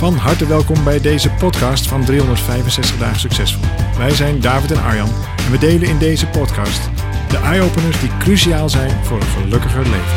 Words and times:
Van 0.00 0.14
harte 0.14 0.46
welkom 0.46 0.84
bij 0.84 1.00
deze 1.00 1.30
podcast 1.30 1.88
van 1.88 2.04
365 2.04 2.98
dagen 2.98 3.20
succesvol. 3.20 3.64
Wij 3.98 4.10
zijn 4.10 4.40
David 4.40 4.70
en 4.70 4.82
Arjan 4.82 5.08
en 5.36 5.50
we 5.50 5.58
delen 5.58 5.88
in 5.88 5.98
deze 5.98 6.26
podcast 6.26 6.90
de 7.28 7.36
eye-openers 7.36 8.00
die 8.00 8.16
cruciaal 8.18 8.68
zijn 8.68 9.04
voor 9.04 9.16
een 9.16 9.26
gelukkiger 9.26 9.82
leven. 9.82 10.16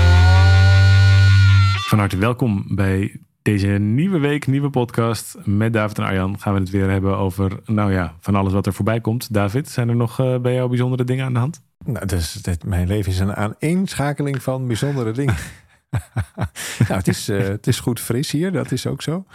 Van 1.87 1.99
harte 1.99 2.17
welkom 2.17 2.65
bij 2.67 3.19
deze 3.41 3.67
nieuwe 3.67 4.19
week, 4.19 4.47
nieuwe 4.47 4.69
podcast 4.69 5.37
met 5.43 5.73
David 5.73 5.97
en 5.97 6.03
Arjan. 6.03 6.39
Gaan 6.39 6.53
we 6.53 6.59
het 6.59 6.69
weer 6.69 6.89
hebben 6.89 7.17
over, 7.17 7.59
nou 7.65 7.93
ja, 7.93 8.15
van 8.19 8.35
alles 8.35 8.53
wat 8.53 8.65
er 8.65 8.73
voorbij 8.73 9.01
komt. 9.01 9.33
David, 9.33 9.69
zijn 9.69 9.89
er 9.89 9.95
nog 9.95 10.19
uh, 10.19 10.37
bij 10.39 10.53
jou 10.53 10.69
bijzondere 10.69 11.03
dingen 11.03 11.25
aan 11.25 11.33
de 11.33 11.39
hand? 11.39 11.61
Nou, 11.85 12.05
dus 12.05 12.33
dit, 12.33 12.65
mijn 12.65 12.87
leven 12.87 13.11
is 13.11 13.19
een 13.19 13.35
aaneenschakeling 13.35 14.43
van 14.43 14.67
bijzondere 14.67 15.11
dingen. 15.11 15.35
nou, 16.87 16.93
het 16.93 17.07
is, 17.07 17.29
uh, 17.29 17.37
het 17.39 17.67
is 17.67 17.79
goed 17.79 17.99
fris 17.99 18.31
hier, 18.31 18.51
dat 18.51 18.71
is 18.71 18.87
ook 18.87 19.01
zo. 19.01 19.25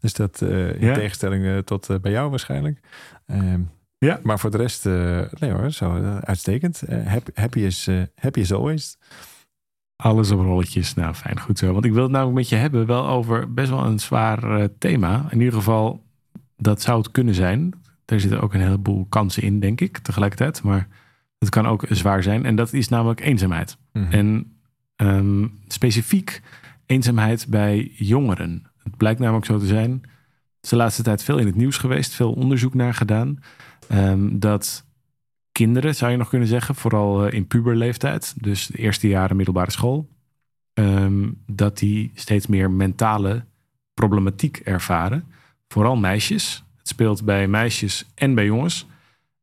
Dus 0.00 0.12
dat 0.12 0.40
uh, 0.40 0.74
in 0.74 0.86
ja. 0.86 0.94
tegenstelling 0.94 1.44
uh, 1.44 1.58
tot 1.58 2.00
bij 2.00 2.10
jou 2.10 2.30
waarschijnlijk. 2.30 2.80
Ehm, 3.26 3.60
ja. 3.98 4.20
Maar 4.22 4.38
voor 4.38 4.50
de 4.50 4.56
rest, 4.56 4.84
nee 5.40 5.50
hoor, 5.50 5.70
zo 5.70 6.18
uitstekend. 6.20 6.82
happy, 7.04 7.30
happy, 7.34 7.58
is, 7.58 7.88
happy 8.14 8.40
is 8.40 8.52
always. 8.52 8.98
Alles 9.96 10.30
op 10.30 10.40
rolletjes. 10.40 10.94
Nou, 10.94 11.14
fijn, 11.14 11.40
goed 11.40 11.58
zo. 11.58 11.72
Want 11.72 11.84
ik 11.84 11.92
wil 11.92 12.02
het 12.02 12.12
namelijk 12.12 12.36
met 12.36 12.48
je 12.48 12.56
hebben 12.56 12.86
wel 12.86 13.08
over 13.08 13.54
best 13.54 13.70
wel 13.70 13.84
een 13.84 13.98
zwaar 13.98 14.68
thema. 14.78 15.26
In 15.30 15.38
ieder 15.38 15.54
geval, 15.54 16.04
dat 16.56 16.82
zou 16.82 16.98
het 16.98 17.10
kunnen 17.10 17.34
zijn. 17.34 17.72
Er 18.04 18.20
zitten 18.20 18.40
ook 18.40 18.54
een 18.54 18.60
heleboel 18.60 19.06
kansen 19.08 19.42
in, 19.42 19.60
denk 19.60 19.80
ik, 19.80 19.98
tegelijkertijd. 19.98 20.62
Maar 20.62 20.88
het 21.38 21.48
kan 21.48 21.66
ook 21.66 21.86
zwaar 21.88 22.22
zijn. 22.22 22.44
En 22.44 22.56
dat 22.56 22.72
is 22.72 22.88
namelijk 22.88 23.20
eenzaamheid. 23.20 23.76
Mm 23.92 24.02
-hmm. 24.02 24.12
En 24.12 24.57
Um, 25.02 25.58
specifiek 25.68 26.42
eenzaamheid 26.86 27.46
bij 27.48 27.92
jongeren. 27.96 28.66
Het 28.82 28.96
blijkt 28.96 29.20
namelijk 29.20 29.46
zo 29.46 29.58
te 29.58 29.66
zijn. 29.66 29.90
Het 29.90 30.60
is 30.60 30.70
de 30.70 30.76
laatste 30.76 31.02
tijd 31.02 31.22
veel 31.22 31.38
in 31.38 31.46
het 31.46 31.56
nieuws 31.56 31.76
geweest, 31.76 32.14
veel 32.14 32.32
onderzoek 32.32 32.74
naar 32.74 32.94
gedaan. 32.94 33.38
Um, 33.92 34.38
dat 34.38 34.84
kinderen, 35.52 35.94
zou 35.94 36.10
je 36.10 36.16
nog 36.16 36.28
kunnen 36.28 36.48
zeggen, 36.48 36.74
vooral 36.74 37.26
uh, 37.26 37.32
in 37.32 37.46
puberleeftijd, 37.46 38.34
dus 38.36 38.66
de 38.66 38.78
eerste 38.78 39.08
jaren 39.08 39.36
middelbare 39.36 39.70
school, 39.70 40.08
um, 40.74 41.42
dat 41.46 41.78
die 41.78 42.10
steeds 42.14 42.46
meer 42.46 42.70
mentale 42.70 43.44
problematiek 43.94 44.56
ervaren. 44.56 45.24
Vooral 45.68 45.96
meisjes. 45.96 46.64
Het 46.76 46.88
speelt 46.88 47.24
bij 47.24 47.48
meisjes 47.48 48.04
en 48.14 48.34
bij 48.34 48.44
jongens. 48.44 48.86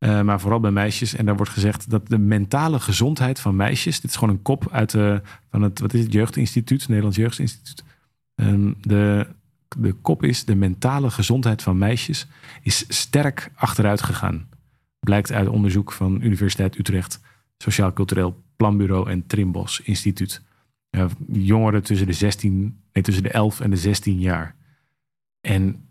Uh, 0.05 0.21
maar 0.21 0.39
vooral 0.39 0.59
bij 0.59 0.71
meisjes. 0.71 1.15
En 1.15 1.25
daar 1.25 1.35
wordt 1.35 1.51
gezegd 1.51 1.89
dat 1.89 2.07
de 2.07 2.17
mentale 2.17 2.79
gezondheid 2.79 3.39
van 3.39 3.55
meisjes. 3.55 4.01
Dit 4.01 4.09
is 4.09 4.17
gewoon 4.17 4.33
een 4.33 4.41
kop 4.41 4.67
uit 4.71 4.91
de, 4.91 5.21
van 5.49 5.61
het, 5.61 5.79
wat 5.79 5.93
is 5.93 6.03
het, 6.03 6.13
Jeugdinstituut, 6.13 6.79
het 6.79 6.87
Nederlands 6.87 7.17
Jeugdinstituut. 7.17 7.83
Um, 8.35 8.75
de, 8.81 9.27
de 9.77 9.93
kop 9.93 10.23
is 10.23 10.45
de 10.45 10.55
mentale 10.55 11.09
gezondheid 11.09 11.61
van 11.61 11.77
meisjes 11.77 12.27
is 12.61 12.85
sterk 12.87 13.51
achteruit 13.55 14.01
gegaan. 14.01 14.49
Blijkt 14.99 15.31
uit 15.31 15.47
onderzoek 15.47 15.91
van 15.91 16.21
Universiteit 16.21 16.77
Utrecht, 16.77 17.19
Sociaal 17.57 17.93
Cultureel 17.93 18.43
Planbureau 18.55 19.09
en 19.09 19.27
Trimbos 19.27 19.81
Instituut. 19.83 20.41
Jongeren 21.27 21.83
tussen 21.83 22.07
de 22.07 22.13
16, 22.13 22.81
nee, 22.93 23.03
tussen 23.03 23.23
de 23.23 23.31
11 23.31 23.59
en 23.59 23.69
de 23.69 23.77
16 23.77 24.19
jaar. 24.19 24.55
En 25.41 25.84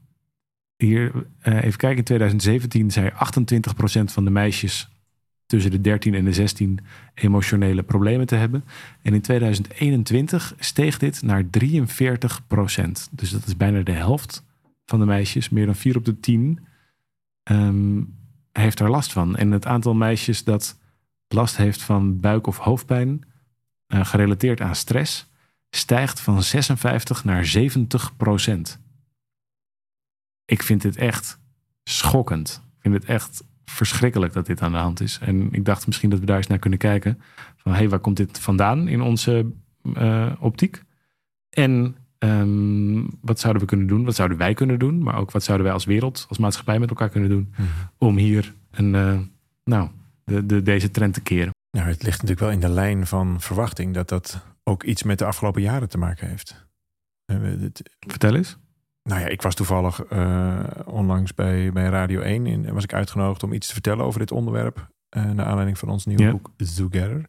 hier, 0.77 1.13
uh, 1.15 1.55
even 1.55 1.79
kijken, 1.79 1.99
in 1.99 2.05
2017 2.05 2.91
zei 2.91 3.11
28% 3.11 4.13
van 4.13 4.25
de 4.25 4.31
meisjes 4.31 4.89
tussen 5.47 5.71
de 5.71 5.81
13 5.81 6.15
en 6.15 6.25
de 6.25 6.33
16 6.33 6.79
emotionele 7.15 7.83
problemen 7.83 8.27
te 8.27 8.35
hebben. 8.35 8.65
En 9.03 9.15
in 9.15 9.21
2021 9.21 10.55
steeg 10.59 10.99
dit 10.99 11.23
naar 11.23 11.45
43%. 11.45 13.09
Dus 13.11 13.31
dat 13.31 13.47
is 13.47 13.57
bijna 13.57 13.83
de 13.83 13.93
helft 13.93 14.45
van 14.87 14.99
de 14.99 15.07
meisjes, 15.07 15.49
meer 15.49 15.67
dan 15.67 15.75
4 15.75 15.97
op 15.97 16.05
de 16.05 16.21
10, 16.21 16.67
um, 17.51 18.15
heeft 18.53 18.81
er 18.81 18.91
last 18.91 19.13
van. 19.13 19.37
En 19.37 19.51
het 19.51 19.67
aantal 19.67 19.95
meisjes 19.95 20.45
dat 20.45 20.79
last 21.29 21.57
heeft 21.57 21.83
van 21.83 22.21
buik- 22.21 22.47
of 22.47 22.59
hoofdpijn, 22.59 23.25
uh, 23.89 24.05
gerelateerd 24.05 24.61
aan 24.61 24.75
stress, 24.75 25.31
stijgt 25.71 26.21
van 26.21 26.43
56 26.43 27.25
naar 27.25 27.47
70 27.47 28.17
procent 28.17 28.83
ik 30.45 30.63
vind 30.63 30.83
het 30.83 30.97
echt 30.97 31.39
schokkend. 31.85 32.63
Ik 32.75 32.81
vind 32.81 32.95
het 32.95 33.05
echt 33.05 33.45
verschrikkelijk 33.65 34.33
dat 34.33 34.47
dit 34.47 34.63
aan 34.63 34.73
de 34.73 34.79
hand 34.79 35.01
is. 35.01 35.19
En 35.21 35.53
ik 35.53 35.65
dacht 35.65 35.87
misschien 35.87 36.11
dat 36.11 36.19
we 36.19 36.27
daar 36.27 36.37
eens 36.37 36.47
naar 36.47 36.59
kunnen 36.59 36.79
kijken. 36.79 37.21
Van 37.57 37.73
hé, 37.73 37.79
hey, 37.79 37.89
waar 37.89 37.99
komt 37.99 38.17
dit 38.17 38.39
vandaan 38.39 38.89
in 38.89 39.01
onze 39.01 39.53
uh, 39.83 40.33
optiek? 40.39 40.83
En 41.51 41.97
um, 42.19 43.09
wat 43.21 43.41
zouden 43.41 43.63
we 43.63 43.69
kunnen 43.69 43.87
doen? 43.87 44.05
Wat 44.05 44.15
zouden 44.15 44.39
wij 44.39 44.55
kunnen 44.55 44.79
doen? 44.79 45.03
Maar 45.03 45.17
ook 45.17 45.31
wat 45.31 45.43
zouden 45.43 45.67
wij 45.67 45.75
als 45.75 45.85
wereld, 45.85 46.27
als 46.29 46.39
maatschappij 46.39 46.79
met 46.79 46.89
elkaar 46.89 47.09
kunnen 47.09 47.31
doen? 47.31 47.49
Mm 47.49 47.55
-hmm. 47.55 47.67
Om 47.99 48.17
hier 48.17 48.55
een, 48.71 48.95
uh, 48.95 49.19
nou, 49.65 49.89
de, 50.25 50.47
de, 50.47 50.63
deze 50.63 50.91
trend 50.91 51.15
te 51.15 51.21
keren. 51.21 51.53
Nou, 51.71 51.89
het 51.89 52.03
ligt 52.03 52.23
natuurlijk 52.23 52.41
wel 52.41 52.51
in 52.51 52.61
de 52.61 52.69
lijn 52.69 53.07
van 53.07 53.41
verwachting 53.41 53.95
dat 53.95 54.09
dat 54.09 54.45
ook 54.63 54.83
iets 54.83 55.03
met 55.03 55.19
de 55.19 55.25
afgelopen 55.25 55.63
jaren 55.63 55.89
te 55.89 55.99
maken 55.99 56.29
heeft. 56.29 56.67
Vertel 57.99 58.35
eens. 58.35 58.59
Nou 59.09 59.21
ja, 59.21 59.27
ik 59.27 59.43
was 59.43 59.55
toevallig 59.55 60.11
uh, 60.13 60.61
onlangs 60.85 61.35
bij, 61.35 61.73
bij 61.73 61.89
Radio 61.89 62.21
1 62.21 62.47
en 62.47 62.75
was 62.75 62.85
ik 62.85 62.93
uitgenodigd 62.93 63.43
om 63.43 63.53
iets 63.53 63.67
te 63.67 63.73
vertellen 63.73 64.05
over 64.05 64.19
dit 64.19 64.33
onderwerp. 64.33 64.89
Uh, 65.17 65.31
naar 65.31 65.47
aanleiding 65.47 65.79
van 65.79 65.89
ons 65.89 66.05
nieuwe 66.05 66.23
yeah. 66.23 66.35
boek 66.35 66.51
Together. 66.57 67.27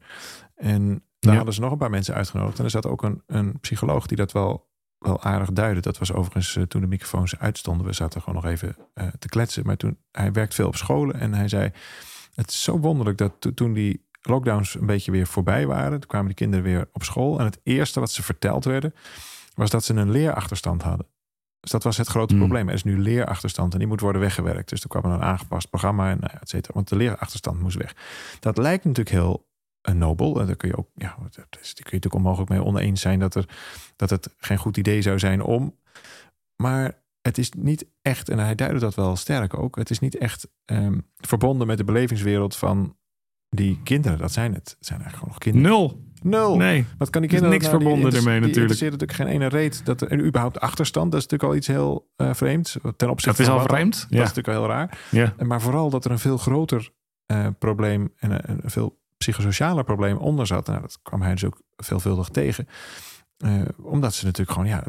En 0.56 1.04
daar 1.20 1.36
hadden 1.36 1.54
ze 1.54 1.62
nog 1.62 1.72
een 1.72 1.78
paar 1.78 1.90
mensen 1.90 2.14
uitgenodigd. 2.14 2.58
En 2.58 2.64
er 2.64 2.70
zat 2.70 2.86
ook 2.86 3.04
een, 3.04 3.22
een 3.28 3.60
psycholoog 3.60 4.06
die 4.06 4.18
dat 4.18 4.32
wel, 4.32 4.70
wel 4.98 5.22
aardig 5.22 5.52
duidde. 5.52 5.82
Dat 5.82 5.98
was 5.98 6.14
overigens 6.14 6.56
uh, 6.56 6.64
toen 6.64 6.82
de 6.82 6.88
microfoons 6.88 7.40
uitstonden. 7.40 7.86
We 7.86 7.94
zaten 7.94 8.22
gewoon 8.22 8.44
nog 8.44 8.52
even 8.52 8.76
te 9.20 9.28
kletsen. 9.28 9.66
Maar 9.66 9.78
toen, 9.78 9.98
hij 10.12 10.32
werkt 10.32 10.54
veel 10.54 10.68
op 10.68 10.76
scholen 10.76 11.20
en 11.20 11.34
hij 11.34 11.48
zei... 11.48 11.72
Het 12.34 12.50
is 12.50 12.64
zo 12.64 12.80
wonderlijk 12.80 13.18
dat 13.18 13.34
to, 13.40 13.54
toen 13.54 13.74
die 13.74 14.06
lockdowns 14.22 14.76
een 14.76 14.86
beetje 14.86 15.12
weer 15.12 15.28
voorbij 15.28 15.68
waren... 15.68 16.00
toen 16.00 16.10
kwamen 16.10 16.28
die 16.28 16.36
kinderen 16.36 16.66
weer 16.66 16.90
op 16.94 17.04
school. 17.04 17.40
En 17.40 17.46
het 17.46 17.60
eerste 17.64 18.00
wat 18.00 18.12
ze 18.12 18.24
verteld 18.24 18.66
werden... 18.66 18.94
was 19.54 19.70
dat 19.70 19.84
ze 19.84 19.94
een 19.94 20.12
leerachterstand 20.12 20.82
hadden. 20.82 21.08
Dus 21.66 21.74
dat 21.74 21.84
was 21.84 21.98
het 21.98 22.08
grote 22.08 22.34
mm. 22.34 22.40
probleem. 22.40 22.68
Er 22.68 22.74
is 22.74 22.84
nu 22.84 23.00
leerachterstand 23.00 23.74
en 23.74 23.80
die 23.80 23.88
moet 23.88 24.00
worden 24.00 24.22
weggewerkt. 24.22 24.70
Dus 24.70 24.84
er 24.84 24.90
kwam 24.90 25.06
een 25.06 25.22
aangepast 25.22 25.70
programma 25.70 26.10
en 26.10 26.22
et 26.22 26.50
cetera. 26.50 26.74
Want 26.74 26.90
de 26.90 26.96
leerachterstand 26.96 27.60
moest 27.60 27.78
weg. 27.78 27.96
Dat 28.40 28.58
lijkt 28.58 28.84
natuurlijk 28.84 29.16
heel 29.16 29.48
uh, 29.90 29.96
nobel. 29.96 30.40
En 30.40 30.46
daar 30.46 30.56
kun 30.56 30.70
je 30.70 30.78
ook, 30.78 30.90
ja, 30.96 31.16
daar 31.20 31.48
kun 31.50 31.60
je 31.62 31.84
natuurlijk 31.84 32.14
onmogelijk 32.14 32.50
mee 32.50 32.64
oneens 32.64 33.02
zijn 33.02 33.20
dat, 33.20 33.36
er, 33.36 33.50
dat 33.96 34.10
het 34.10 34.36
geen 34.38 34.58
goed 34.58 34.78
idee 34.78 35.02
zou 35.02 35.20
zijn 35.20 35.42
om. 35.42 35.76
Maar 36.56 37.04
het 37.22 37.38
is 37.38 37.52
niet 37.52 37.86
echt, 38.02 38.30
en 38.30 38.40
hij 38.40 38.56
duidde 38.56 38.80
dat 38.80 38.96
wel 38.96 39.16
sterk 39.16 39.58
ook, 39.58 39.76
het 39.76 39.90
is 39.90 40.00
niet 40.00 40.18
echt 40.18 40.48
um, 40.66 41.08
verbonden 41.18 41.68
met 41.68 41.78
de 41.78 41.84
belevingswereld 41.84 42.56
van 42.56 42.98
die 43.50 43.80
kinderen. 43.84 44.18
Dat 44.18 44.32
zijn 44.32 44.54
het. 44.54 44.76
Het 44.78 44.88
zijn 44.88 45.02
eigenlijk 45.02 45.18
gewoon 45.18 45.34
nog 45.34 45.38
kinderen. 45.38 45.70
Nul. 45.70 46.14
Nul. 46.26 46.58
Nee. 46.58 46.86
Wat 46.98 47.10
kan 47.10 47.22
die 47.22 47.30
kinderen 47.30 47.54
niks 47.54 47.70
nou, 47.70 47.78
verbonden 47.82 48.10
die, 48.10 48.20
ermee 48.20 48.40
die 48.40 48.48
natuurlijk. 48.48 48.80
Er 48.80 48.84
natuurlijk 48.84 49.14
geen 49.14 49.28
ene 49.28 49.48
reet. 49.48 49.86
Dat 49.86 50.02
er, 50.02 50.08
en 50.08 50.26
überhaupt 50.26 50.60
achterstand, 50.60 51.12
dat 51.12 51.22
is 51.22 51.28
natuurlijk 51.28 51.52
al 51.52 51.58
iets 51.58 51.68
heel 51.68 52.12
uh, 52.18 52.34
vreemds. 52.34 52.78
Ten 52.96 53.10
opzichte 53.10 53.38
dat 53.38 53.40
is 53.40 53.46
van 53.46 53.62
al 53.62 53.76
vreemd. 53.76 53.94
Dat 53.94 54.10
ja. 54.10 54.24
is 54.24 54.34
natuurlijk 54.34 54.48
al 54.48 54.54
heel 54.54 54.72
raar. 54.72 55.00
Ja. 55.12 55.34
En 55.38 55.48
maar 55.48 55.62
vooral 55.62 55.90
dat 55.90 56.06
er 56.06 56.12
een 56.12 56.20
veel 56.20 56.38
groter 56.38 56.90
uh, 57.32 57.48
probleem 57.60 58.14
en 58.18 58.32
een, 58.32 58.60
een 58.64 58.70
veel 58.70 59.00
psychosocialer 59.18 59.84
probleem 59.84 60.18
onder 60.18 60.48
zat. 60.48 60.68
Nou, 60.68 60.82
dat 60.82 61.00
kwam 61.04 61.22
hij 61.22 61.32
dus 61.32 61.46
ook 61.46 61.62
veelvuldig 61.76 62.30
tegen. 62.30 62.68
Uh, 63.46 63.62
omdat 63.82 64.14
ze 64.14 64.26
natuurlijk 64.26 64.58
gewoon 64.58 64.70
ja, 64.70 64.84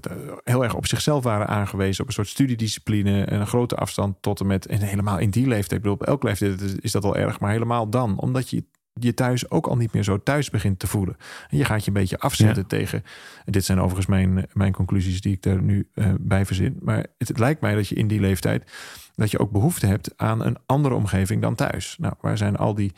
heel 0.45 0.65
erg 0.65 0.75
op 0.75 0.87
zichzelf 0.87 1.25
waren 1.25 1.47
aangewezen. 1.47 2.03
Op 2.03 2.09
een 2.09 2.15
soort 2.15 2.29
studiediscipline. 2.29 3.25
En 3.25 3.41
een 3.41 3.47
grote 3.47 3.77
afstand 3.77 4.17
tot 4.21 4.41
en 4.41 4.47
met. 4.47 4.67
En 4.67 4.81
helemaal 4.81 5.19
in 5.19 5.31
die 5.31 5.47
leeftijd. 5.47 5.73
Ik 5.73 5.81
bedoel, 5.81 5.95
op 5.95 6.07
elk 6.07 6.23
leeftijd 6.23 6.77
is 6.81 6.93
dat 6.93 7.05
al 7.05 7.17
erg. 7.17 7.41
Maar 7.41 7.51
helemaal 7.51 7.91
dan. 7.91 8.19
Omdat 8.19 8.51
je 8.51 8.65
je 8.99 9.15
thuis 9.15 9.51
ook 9.51 9.67
al 9.67 9.77
niet 9.77 9.93
meer 9.93 10.03
zo 10.03 10.23
thuis 10.23 10.51
begint 10.51 10.79
te 10.79 10.87
voelen. 10.87 11.17
En 11.49 11.57
je 11.57 11.65
gaat 11.65 11.81
je 11.81 11.87
een 11.87 11.93
beetje 11.93 12.19
afzetten 12.19 12.63
ja. 12.63 12.69
tegen. 12.69 13.05
En 13.45 13.53
dit 13.53 13.65
zijn 13.65 13.79
overigens 13.79 14.07
mijn, 14.07 14.47
mijn 14.53 14.73
conclusies 14.73 15.21
die 15.21 15.37
ik 15.37 15.45
er 15.45 15.63
nu 15.63 15.89
uh, 15.95 16.15
bij 16.21 16.47
verzin. 16.47 16.79
Maar 16.81 17.07
het, 17.19 17.29
het, 17.29 17.39
lijkt 17.39 17.61
mij 17.61 17.75
dat 17.75 17.89
je 17.89 17.95
in 17.95 18.09
die 18.09 18.21
leeftijd. 18.21 18.73
dat 19.15 19.31
je 19.31 19.39
ook 19.39 19.51
behoefte 19.51 19.87
hebt 19.87 20.13
aan 20.17 20.45
een 20.45 20.57
andere 20.67 20.95
omgeving 20.95 21.43
dan 21.43 21.55
thuis. 21.55 21.97
Nou, 21.99 22.15
waar 22.21 22.39
zijn 22.39 22.57
al 22.57 22.75
die, 22.75 22.93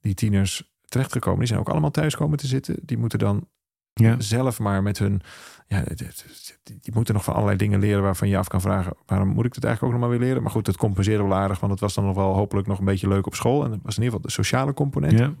die 0.00 0.14
tieners 0.14 0.72
terechtgekomen? 0.84 1.38
Die 1.38 1.48
zijn 1.48 1.60
ook 1.60 1.68
allemaal 1.68 1.90
thuis 1.90 2.16
komen 2.16 2.38
te 2.38 2.46
zitten. 2.46 2.76
Die 2.82 2.98
moeten 2.98 3.18
dan 3.18 3.48
zelf 4.18 4.58
maar 4.58 4.82
met 4.82 4.98
hun 4.98 5.22
ja, 5.72 5.84
die 6.64 6.92
moeten 6.94 7.14
nog 7.14 7.24
van 7.24 7.34
allerlei 7.34 7.58
dingen 7.58 7.80
leren 7.80 8.02
waarvan 8.02 8.28
je 8.28 8.36
af 8.38 8.48
kan 8.48 8.60
vragen, 8.60 8.96
waarom 9.06 9.28
moet 9.28 9.44
ik 9.44 9.54
het 9.54 9.64
eigenlijk 9.64 9.94
ook 9.94 10.00
nog 10.00 10.08
maar 10.08 10.18
weer 10.18 10.28
leren? 10.28 10.42
Maar 10.42 10.52
goed, 10.52 10.66
het 10.66 10.76
compenseerde 10.76 11.22
wel 11.22 11.34
aardig, 11.34 11.60
want 11.60 11.72
het 11.72 11.80
was 11.80 11.94
dan 11.94 12.04
nog 12.04 12.14
wel 12.14 12.34
hopelijk 12.34 12.66
nog 12.66 12.78
een 12.78 12.84
beetje 12.84 13.08
leuk 13.08 13.26
op 13.26 13.34
school. 13.34 13.64
En 13.64 13.70
het 13.70 13.80
was 13.82 13.96
in 13.96 14.02
ieder 14.02 14.16
geval 14.16 14.20
de 14.20 14.42
sociale 14.42 14.74
component. 14.74 15.18
Ja. 15.18 15.34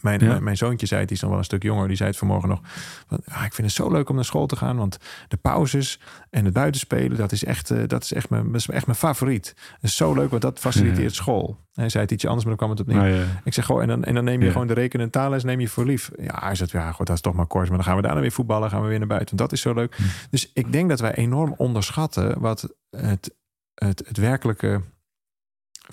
Mijn, 0.00 0.42
mijn, 0.44 0.56
zoontje 0.56 0.86
zei 0.86 1.00
het, 1.00 1.08
die 1.08 1.16
is 1.16 1.22
nog 1.22 1.30
wel 1.30 1.40
een 1.40 1.46
stuk 1.46 1.62
jonger, 1.62 1.88
die 1.88 1.96
zei 1.96 2.08
het 2.08 2.18
vanmorgen 2.18 2.48
nog. 2.48 2.60
Ah, 3.08 3.44
ik 3.44 3.54
vind 3.54 3.66
het 3.66 3.76
zo 3.76 3.90
leuk 3.90 4.08
om 4.08 4.14
naar 4.14 4.24
school 4.24 4.46
te 4.46 4.56
gaan, 4.56 4.76
want 4.76 4.98
de 5.28 5.36
pauzes 5.36 6.00
en 6.30 6.44
het 6.44 6.54
buitenspelen, 6.54 7.16
dat 7.16 7.32
is 7.32 7.44
echt, 7.44 7.70
uh, 7.70 7.82
dat 7.86 8.02
is 8.02 8.12
echt, 8.12 8.30
mijn, 8.30 8.44
dat 8.44 8.54
is 8.54 8.68
echt 8.68 8.86
mijn 8.86 8.98
favoriet. 8.98 9.54
Is 9.80 9.96
zo 9.96 10.14
leuk, 10.14 10.30
want 10.30 10.42
dat 10.42 10.58
faciliteert 10.58 11.14
school. 11.14 11.58
Hij 11.72 11.88
zei 11.88 12.02
het 12.02 12.12
ietsje 12.12 12.28
anders, 12.28 12.46
maar 12.46 12.56
dan 12.56 12.66
kwam 12.66 12.78
het 12.78 12.88
op 12.88 12.94
neer. 12.94 13.22
Oh, 13.22 13.28
ik 13.44 13.54
zeg 13.54 13.64
gewoon, 13.64 13.82
en 13.82 13.88
dan, 13.88 14.04
en 14.04 14.14
dan 14.14 14.24
neem 14.24 14.42
je 14.42 14.50
gewoon 14.50 14.66
de 14.66 14.74
rekenen 14.74 15.06
en 15.06 15.12
taalles, 15.12 15.44
neem 15.44 15.60
je 15.60 15.68
voor 15.68 15.84
lief. 15.84 16.10
Ja, 16.18 16.38
hij 16.40 16.54
zegt, 16.54 16.70
ja, 16.70 16.92
goed, 16.92 17.06
dat 17.06 17.16
is 17.16 17.22
toch 17.22 17.34
maar 17.34 17.46
kort, 17.46 17.68
maar 17.68 17.76
dan 17.76 17.86
gaan 17.86 17.96
we 17.96 18.02
daarna 18.02 18.20
weer 18.20 18.32
voetballen, 18.32 18.70
gaan 18.70 18.82
we 18.82 18.88
weer 18.88 18.98
naar 18.98 19.06
buiten. 19.06 19.36
Want 19.36 19.50
dat 19.50 19.58
is 19.58 19.64
zo 19.64 19.74
leuk. 19.74 19.96
Hm. 19.96 20.02
Dus 20.30 20.50
ik 20.54 20.72
denk 20.72 20.88
dat 20.88 21.00
wij 21.00 21.14
enorm 21.14 21.54
onderschatten 21.56 22.40
wat 22.40 22.74
het, 22.90 23.34
het, 23.74 24.02
het 24.06 24.16
werkelijke 24.16 24.82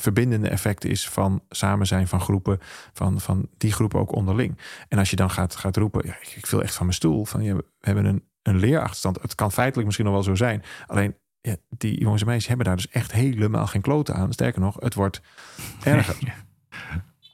verbindende 0.02 0.50
effect 0.50 0.86
is 0.86 1.10
van 1.10 1.42
samen 1.50 1.88
zijn 1.88 2.08
van 2.08 2.22
groepen, 2.22 2.60
van, 2.94 3.22
van 3.22 3.50
die 3.58 3.72
groepen 3.72 4.00
ook 4.00 4.16
onderling. 4.16 4.58
En 4.88 4.98
als 4.98 5.10
je 5.10 5.16
dan 5.16 5.30
gaat, 5.30 5.56
gaat 5.56 5.78
roepen, 5.78 6.06
ja, 6.06 6.16
ik, 6.22 6.36
ik 6.36 6.62
echt 6.62 6.76
van 6.76 6.86
mijn 6.86 6.98
stoel, 6.98 7.26
van 7.26 7.44
ja, 7.44 7.56
we 7.56 7.64
hebben 7.80 8.06
een, 8.06 8.24
een 8.42 8.58
leerachterstand. 8.60 9.22
Het 9.22 9.36
kan 9.36 9.52
feitelijk 9.52 9.86
misschien 9.86 10.06
nog 10.06 10.16
wel 10.16 10.24
zo 10.24 10.36
zijn. 10.36 10.64
Alleen 10.88 11.16
ja, 11.42 11.56
die 11.70 12.00
jongens 12.00 12.22
en 12.22 12.28
meisjes 12.28 12.48
hebben 12.48 12.66
daar 12.66 12.76
dus 12.76 12.90
echt 12.90 13.12
helemaal 13.12 13.68
geen 13.68 13.82
kloten 13.82 14.16
aan. 14.16 14.34
Sterker 14.34 14.62
nog, 14.62 14.76
het 14.80 14.94
wordt 14.94 15.22
erger. 15.84 16.16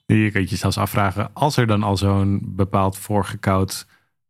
Je 0.06 0.32
kunt 0.32 0.50
je 0.50 0.56
zelfs 0.56 0.78
afvragen, 0.78 1.34
als 1.34 1.58
er 1.58 1.68
dan 1.68 1.84
al 1.84 1.98
zo'n 1.98 2.42
bepaald 2.44 2.98
voorgekoud 2.98 3.88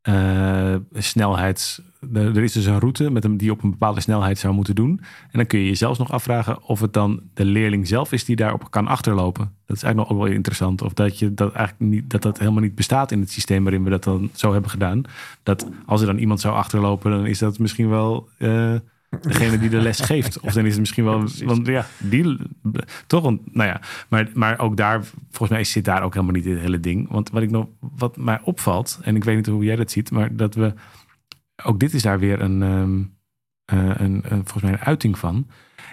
uh, 0.10 0.76
snelheids. 0.94 1.82
Er 2.14 2.44
is 2.44 2.52
dus 2.52 2.66
een 2.66 2.80
route 2.80 3.10
met 3.10 3.24
hem 3.24 3.38
die 3.38 3.52
op 3.52 3.64
een 3.64 3.70
bepaalde 3.70 4.02
snelheid 4.02 4.38
zou 4.38 4.54
moeten 4.54 4.76
doen. 4.76 5.00
En 5.02 5.38
dan 5.38 5.46
kun 5.46 5.60
je 5.60 5.66
je 5.66 5.76
zelfs 5.76 6.00
nog 6.00 6.12
afvragen 6.12 6.64
of 6.64 6.80
het 6.80 6.94
dan 6.94 7.22
de 7.34 7.46
leerling 7.46 7.88
zelf 7.88 8.12
is 8.12 8.26
die 8.26 8.36
daarop 8.36 8.72
kan 8.72 8.88
achterlopen. 8.88 9.52
Dat 9.66 9.78
is 9.78 9.84
eigenlijk 9.84 10.10
nog 10.10 10.20
ook 10.20 10.26
wel 10.26 10.36
interessant. 10.36 10.82
Of 10.82 10.94
dat 10.94 11.20
je 11.20 11.34
dat 11.34 11.54
eigenlijk 11.54 11.92
niet, 11.92 12.10
dat 12.10 12.22
dat 12.22 12.40
helemaal 12.40 12.62
niet 12.62 12.76
bestaat 12.76 13.12
in 13.12 13.20
het 13.20 13.32
systeem 13.32 13.64
waarin 13.64 13.84
we 13.84 13.90
dat 13.90 14.04
dan 14.04 14.30
zo 14.34 14.52
hebben 14.52 14.72
gedaan. 14.72 15.02
Dat 15.44 15.68
als 15.86 16.02
er 16.02 16.08
dan 16.08 16.18
iemand 16.18 16.40
zou 16.42 16.56
achterlopen, 16.56 17.12
dan 17.12 17.26
is 17.26 17.40
dat 17.40 17.60
misschien 17.60 17.90
wel. 17.90 18.30
Uh, 18.38 18.76
degene 19.22 19.60
die 19.60 19.70
de 19.70 19.82
les 19.82 20.00
geeft. 20.00 20.40
Of 20.40 20.54
dan 20.54 20.66
is 20.66 20.72
het 20.72 20.80
misschien 20.80 21.04
wel. 21.04 21.28
Want 21.46 21.68
ja, 21.68 21.86
die. 21.98 22.38
Toch? 23.08 23.24
Want, 23.24 23.56
nou 23.56 23.70
ja. 23.70 23.82
Maar, 24.10 24.30
maar 24.34 24.60
ook 24.60 24.78
daar, 24.78 25.04
volgens 25.04 25.50
mij 25.50 25.64
zit 25.64 25.86
daar 25.86 26.04
ook 26.04 26.14
helemaal 26.14 26.36
niet 26.36 26.46
in 26.46 26.52
het 26.52 26.62
hele 26.62 26.80
ding. 26.80 27.10
Want 27.10 27.30
wat 27.30 27.42
ik 27.42 27.52
nog. 27.52 27.68
Wat 27.80 28.18
mij 28.18 28.40
opvalt. 28.44 29.00
En 29.02 29.16
ik 29.16 29.24
weet 29.24 29.36
niet 29.36 29.46
hoe 29.46 29.64
jij 29.64 29.76
dat 29.76 29.92
ziet. 29.92 30.12
Maar 30.12 30.36
dat 30.36 30.56
we. 30.56 30.74
Ook 31.64 31.80
dit 31.80 31.94
is 31.94 32.02
daar 32.02 32.20
weer 32.20 32.42
een. 32.42 32.62
Um, 32.62 33.18
een, 33.66 34.00
een, 34.00 34.24
volgens 34.30 34.64
mij 34.64 34.72
een 34.72 34.80
uiting 34.80 35.18
van. 35.18 35.48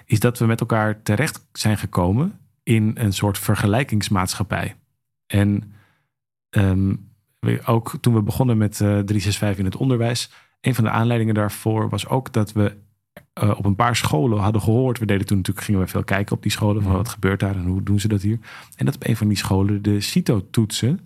Is 0.05 0.19
dat 0.19 0.39
we 0.39 0.45
met 0.45 0.59
elkaar 0.59 1.01
terecht 1.01 1.47
zijn 1.53 1.77
gekomen. 1.77 2.39
in 2.63 2.91
een 2.93 3.13
soort 3.13 3.37
vergelijkingsmaatschappij. 3.37 4.75
En. 5.27 5.73
Um, 6.49 7.09
ook 7.65 7.97
toen 8.01 8.13
we 8.13 8.21
begonnen 8.21 8.57
met 8.57 8.79
uh, 8.79 8.87
eh, 8.87 9.05
365 9.05 9.57
in 9.57 9.65
het 9.65 9.75
onderwijs. 9.75 10.31
Een 10.61 10.75
van 10.75 10.83
de 10.83 10.89
aanleidingen 10.89 11.33
daarvoor 11.33 11.89
was 11.89 12.07
ook 12.07 12.33
dat 12.33 12.51
we 12.51 12.77
uh, 13.43 13.53
op 13.57 13.65
een 13.65 13.75
paar 13.75 13.95
scholen 13.95 14.39
hadden 14.39 14.61
gehoord. 14.61 14.99
We 14.99 15.05
deden 15.05 15.25
toen 15.25 15.37
natuurlijk, 15.37 15.65
gingen 15.65 15.81
we 15.81 15.87
veel 15.87 16.03
kijken 16.03 16.35
op 16.35 16.41
die 16.41 16.51
scholen. 16.51 16.83
Van 16.83 16.91
wat 16.91 17.09
gebeurt 17.09 17.39
daar 17.39 17.55
en 17.55 17.65
hoe 17.65 17.83
doen 17.83 17.99
ze 17.99 18.07
dat 18.07 18.21
hier? 18.21 18.39
En 18.75 18.85
dat 18.85 18.95
op 18.95 19.07
een 19.07 19.17
van 19.17 19.27
die 19.27 19.37
scholen 19.37 19.81
de 19.81 19.99
CITO-toetsen 19.99 20.99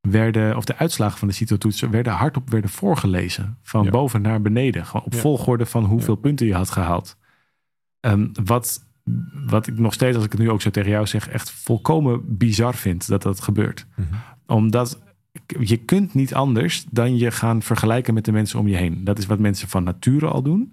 werden, 0.00 0.56
of 0.56 0.64
de 0.64 0.76
uitslagen 0.76 1.18
van 1.18 1.28
de 1.28 1.34
CITO-toetsen 1.34 1.90
werden 1.90 2.12
hardop 2.12 2.50
werden 2.50 2.70
voorgelezen. 2.70 3.58
Van 3.62 3.90
boven 3.90 4.22
naar 4.22 4.42
beneden. 4.42 4.86
Gewoon 4.86 5.06
op 5.06 5.14
volgorde 5.14 5.66
van 5.66 5.84
hoeveel 5.84 6.16
punten 6.16 6.46
je 6.46 6.54
had 6.54 6.70
gehaald. 6.70 7.16
Um, 8.00 8.30
wat, 8.44 8.86
wat 9.46 9.66
ik 9.66 9.78
nog 9.78 9.94
steeds, 9.94 10.16
als 10.16 10.24
ik 10.24 10.32
het 10.32 10.40
nu 10.40 10.50
ook 10.50 10.62
zo 10.62 10.70
tegen 10.70 10.90
jou 10.90 11.06
zeg, 11.06 11.28
echt 11.28 11.50
volkomen 11.50 12.36
bizar 12.38 12.74
vind 12.74 13.08
dat 13.08 13.22
dat 13.22 13.40
gebeurt. 13.40 13.86
Mm 13.94 14.06
Omdat 14.46 14.98
je 15.60 15.76
kunt 15.76 16.14
niet 16.14 16.34
anders 16.34 16.84
dan 16.90 17.16
je 17.16 17.30
gaan 17.30 17.62
vergelijken 17.62 18.14
met 18.14 18.24
de 18.24 18.32
mensen 18.32 18.58
om 18.58 18.68
je 18.68 18.76
heen. 18.76 19.04
Dat 19.04 19.18
is 19.18 19.26
wat 19.26 19.38
mensen 19.38 19.68
van 19.68 19.84
nature 19.84 20.26
al 20.26 20.42
doen. 20.42 20.72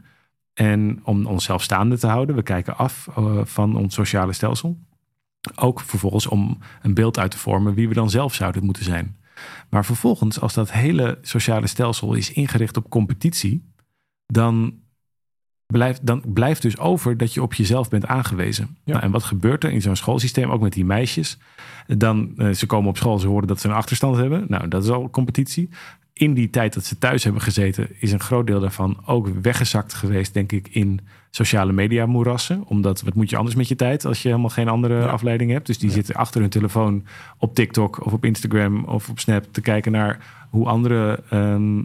En 0.56 1.00
om 1.04 1.26
onszelf 1.26 1.64
staande 1.64 1.98
te 1.98 2.08
houden, 2.08 2.36
we 2.36 2.44
kijken 2.44 2.78
af 2.78 3.08
uh, 3.20 3.40
van 3.44 3.76
ons 3.76 3.94
sociale 3.94 4.34
stelsel. 4.34 4.78
Ook 5.56 5.80
vervolgens 5.80 6.28
om 6.28 6.58
een 6.82 6.94
beeld 6.94 7.20
uit 7.20 7.32
te 7.32 7.38
vormen 7.38 7.74
wie 7.74 7.88
we 7.88 7.94
dan 7.94 8.10
zelf 8.10 8.34
zouden 8.34 8.64
moeten 8.64 8.84
zijn. 8.84 9.18
Maar 9.70 9.86
vervolgens, 9.86 10.40
als 10.40 10.54
dat 10.54 10.72
hele 10.72 11.18
sociale 11.22 11.68
stelsel 11.68 12.14
is 12.14 12.32
ingericht 12.32 12.78
op 12.78 12.90
competitie, 12.90 13.72
dan 14.26 14.74
blijft, 15.66 16.06
dan 16.06 16.24
blijft 16.26 16.62
dus 16.62 16.78
over 16.78 17.18
dat 17.18 17.34
je 17.34 17.42
op 17.42 17.54
jezelf 17.54 17.90
bent 17.90 18.06
aangewezen. 18.06 18.78
Nou, 18.84 19.02
en 19.02 19.12
wat 19.12 19.24
gebeurt 19.24 19.64
er 19.64 19.72
in 19.72 19.82
zo'n 19.82 19.96
schoolsysteem, 19.96 20.52
ook 20.52 20.62
met 20.62 20.74
die 20.74 20.86
meisjes? 20.86 21.38
Dan, 21.88 22.34
uh, 22.38 22.54
ze 22.54 22.66
komen 22.66 22.90
op 22.90 22.98
school, 22.98 23.20
ze 23.20 23.28
horen 23.28 23.48
dat 23.48 23.62
ze 23.62 23.68
een 23.68 23.74
achterstand 23.74 24.18
hebben. 24.18 24.46
Nou, 24.48 24.68
dat 24.68 24.84
is 24.84 24.90
al 24.90 25.10
competitie 25.10 25.70
in 26.18 26.34
die 26.34 26.50
tijd 26.50 26.74
dat 26.74 26.86
ze 26.86 26.98
thuis 26.98 27.24
hebben 27.24 27.42
gezeten, 27.42 27.88
is 28.00 28.12
een 28.12 28.20
groot 28.20 28.48
deel 28.48 28.60
daarvan 28.60 28.98
ook 29.06 29.28
weggezakt 29.42 29.94
geweest, 29.94 30.34
denk 30.34 30.52
ik, 30.52 30.68
in 30.68 31.00
sociale 31.30 31.72
media 31.72 32.06
moerassen. 32.06 32.64
Omdat 32.68 33.02
wat 33.02 33.14
moet 33.14 33.30
je 33.30 33.38
anders 33.38 33.56
met 33.56 33.68
je 33.68 33.76
tijd 33.76 34.06
als 34.06 34.22
je 34.22 34.28
helemaal 34.28 34.50
geen 34.50 34.68
andere 34.68 35.08
afleiding 35.08 35.52
hebt? 35.52 35.68
Dus 35.68 35.78
die 35.78 35.92
zitten 35.92 36.16
achter 36.16 36.42
hun 36.42 36.50
telefoon 36.50 37.06
op 37.38 37.56
TikTok 37.56 38.06
of 38.06 38.14
op 38.14 38.26
Instagram 38.26 38.84
of 38.84 39.10
op 39.10 39.20
Snap 39.20 39.46
te 39.52 39.62
kijken 39.62 39.92
naar 39.92 40.48
hoe 40.50 40.68
andere 40.68 41.24
ehm, 41.30 41.84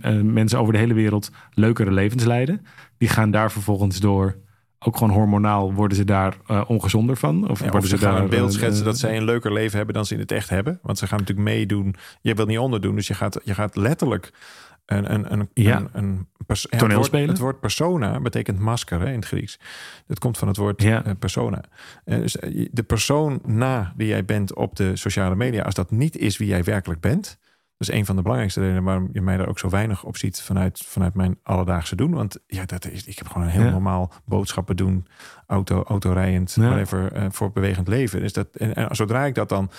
eh, 0.00 0.20
mensen 0.20 0.58
over 0.58 0.72
de 0.72 0.78
hele 0.78 0.94
wereld 0.94 1.30
leukere 1.54 1.92
levens 1.92 2.24
leiden. 2.24 2.66
Die 2.96 3.08
gaan 3.08 3.30
daar 3.30 3.52
vervolgens 3.52 4.00
door 4.00 4.36
ook 4.78 4.96
gewoon 4.96 5.12
hormonaal 5.12 5.72
worden 5.72 5.96
ze 5.96 6.04
daar 6.04 6.36
uh, 6.50 6.64
ongezonder 6.66 7.16
van? 7.16 7.48
Of, 7.48 7.60
worden 7.60 7.88
ze, 7.88 7.98
gaan 7.98 8.22
een 8.22 8.28
beeld 8.28 8.50
eh, 8.50 8.56
schetsen 8.56 8.84
dat 8.84 8.98
zij 8.98 9.16
een 9.16 9.24
leuker 9.24 9.52
leven 9.52 9.76
hebben 9.76 9.94
dan 9.94 10.06
ze 10.06 10.14
in 10.14 10.20
het 10.20 10.32
echt 10.32 10.48
hebben. 10.48 10.78
Want 10.82 10.98
ze 10.98 11.06
gaan 11.06 11.18
natuurlijk 11.18 11.48
meedoen. 11.48 11.94
Je 12.20 12.34
wilt 12.34 12.48
niet 12.48 12.58
onderdoen, 12.58 12.94
dus 12.94 13.06
je 13.06 13.14
gaat, 13.14 13.40
je 13.44 13.54
gaat 13.54 13.76
letterlijk 13.76 14.32
een, 14.86 15.14
een, 15.14 15.32
een, 15.32 15.48
ja. 15.54 15.76
een, 15.92 16.26
een 16.46 16.78
toneel 16.78 17.04
spelen. 17.04 17.28
Het 17.28 17.38
woord 17.38 17.60
persona 17.60 18.20
betekent 18.20 18.58
masker 18.58 19.00
hè, 19.00 19.06
in 19.06 19.18
het 19.18 19.26
Grieks. 19.26 19.58
Het 20.06 20.18
komt 20.18 20.38
van 20.38 20.48
het 20.48 20.56
woord 20.56 20.82
ja. 20.82 21.04
Eh, 21.04 21.12
persona. 21.18 21.64
dus 22.04 22.36
de 22.70 22.82
persoon 22.86 23.40
na 23.44 23.92
die 23.96 24.08
jij 24.08 24.24
bent 24.24 24.54
op 24.54 24.76
de 24.76 24.96
sociale 24.96 25.34
media, 25.34 25.62
als 25.62 25.74
dat 25.74 25.90
niet 25.90 26.16
is 26.16 26.36
wie 26.36 26.48
jij 26.48 26.64
werkelijk 26.64 27.00
bent, 27.00 27.38
dat 27.78 27.88
is 27.88 27.94
een 27.94 28.06
van 28.06 28.16
de 28.16 28.22
belangrijkste 28.22 28.60
redenen 28.60 28.82
waarom 28.82 29.08
je 29.12 29.20
mij 29.20 29.36
daar 29.36 29.48
ook 29.48 29.58
zo 29.58 29.68
weinig 29.68 30.04
op 30.04 30.16
ziet 30.16 30.40
vanuit, 30.40 30.82
vanuit 30.86 31.14
mijn 31.14 31.38
alledaagse 31.42 31.96
doen. 31.96 32.10
Want 32.10 32.38
ja, 32.46 32.64
dat 32.64 32.86
is, 32.86 33.04
ik 33.04 33.18
heb 33.18 33.28
gewoon 33.28 33.42
een 33.42 33.52
heel 33.52 33.70
normaal 33.70 34.12
boodschappen 34.24 34.76
doen, 34.76 35.06
auto, 35.46 35.82
autorijend, 35.82 36.54
ja. 36.54 36.68
whatever, 36.68 37.16
uh, 37.16 37.26
voor 37.30 37.52
bewegend 37.52 37.88
leven. 37.88 38.20
Dus 38.20 38.32
dat, 38.32 38.48
en, 38.52 38.74
en, 38.74 38.96
zodra 38.96 39.24
ik 39.24 39.34
dat 39.34 39.48
dan, 39.48 39.70